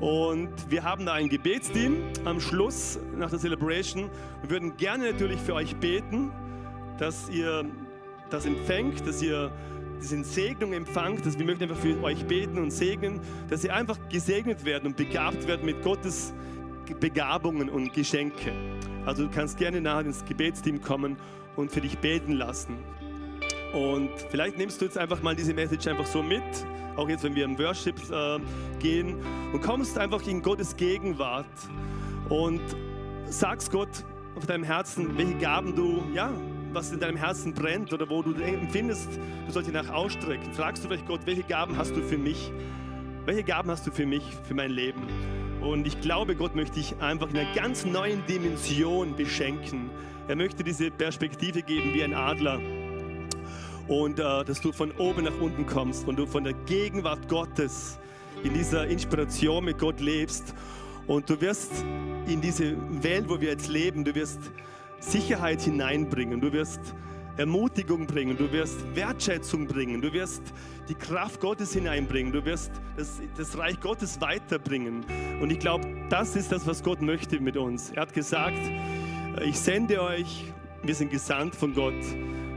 [0.00, 4.10] Und wir haben da ein Gebetsteam am Schluss nach der Celebration.
[4.42, 6.32] Wir würden gerne natürlich für euch beten,
[6.98, 7.66] dass ihr
[8.30, 9.52] das empfängt, dass ihr
[10.00, 13.20] diese Segnung empfangt, dass wir möchten einfach für euch beten und segnen,
[13.50, 16.32] dass ihr einfach gesegnet werden und begabt werden mit Gottes
[16.98, 18.52] Begabungen und Geschenke.
[19.04, 21.16] Also du kannst gerne nachher ins Gebetsteam kommen
[21.56, 22.78] und für dich beten lassen.
[23.72, 26.42] Und vielleicht nimmst du jetzt einfach mal diese Message einfach so mit,
[26.96, 28.38] auch jetzt, wenn wir im Worship äh,
[28.80, 29.16] gehen
[29.52, 31.46] und kommst einfach in Gottes Gegenwart
[32.28, 32.60] und
[33.26, 34.04] sagst Gott
[34.34, 36.32] auf deinem Herzen, welche Gaben du, ja,
[36.72, 39.08] was in deinem Herzen brennt oder wo du empfindest,
[39.46, 40.52] du sollst dich nach ausstrecken.
[40.52, 42.52] Fragst du vielleicht Gott, welche Gaben hast du für mich?
[43.24, 45.02] Welche Gaben hast du für mich, für mein Leben?
[45.60, 49.90] Und ich glaube, Gott möchte dich einfach in einer ganz neuen Dimension beschenken.
[50.26, 52.60] Er möchte diese Perspektive geben wie ein Adler
[53.88, 57.98] und äh, dass du von oben nach unten kommst, und du von der Gegenwart Gottes
[58.42, 60.54] in dieser Inspiration mit Gott lebst
[61.06, 61.84] und du wirst
[62.26, 64.40] in diese Welt, wo wir jetzt leben, du wirst
[65.00, 66.80] Sicherheit hineinbringen, du wirst
[67.36, 70.42] Ermutigung bringen, du wirst Wertschätzung bringen, du wirst
[70.88, 75.04] die Kraft Gottes hineinbringen, du wirst das, das Reich Gottes weiterbringen.
[75.40, 77.90] Und ich glaube, das ist das, was Gott möchte mit uns.
[77.90, 78.60] Er hat gesagt,
[79.44, 80.52] ich sende euch,
[80.82, 81.94] wir sind gesandt von Gott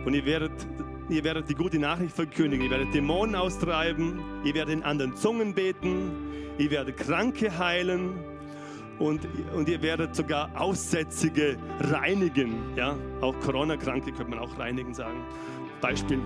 [0.06, 0.52] und ihr werdet
[1.10, 5.54] ihr werdet die gute Nachricht verkündigen, ihr werdet Dämonen austreiben, ihr werdet in anderen Zungen
[5.54, 6.12] beten,
[6.58, 8.14] ihr werdet Kranke heilen
[9.00, 12.76] und, und ihr werdet sogar Aussätzige reinigen.
[12.76, 12.96] Ja?
[13.22, 15.24] Auch Corona-Kranke könnte man auch reinigen sagen.
[15.82, 16.20] Beispiel.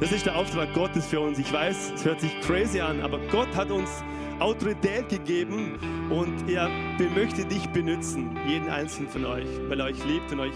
[0.00, 1.38] Das ist der Auftrag Gottes für uns.
[1.38, 4.02] Ich weiß, es hört sich crazy an, aber Gott hat uns
[4.40, 5.78] Autorität gegeben
[6.10, 6.68] und er
[7.14, 10.54] möchte dich benutzen, jeden einzelnen von euch, weil er euch liebt und euch,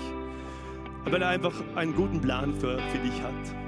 [1.04, 3.67] weil er einfach einen guten Plan für, für dich hat.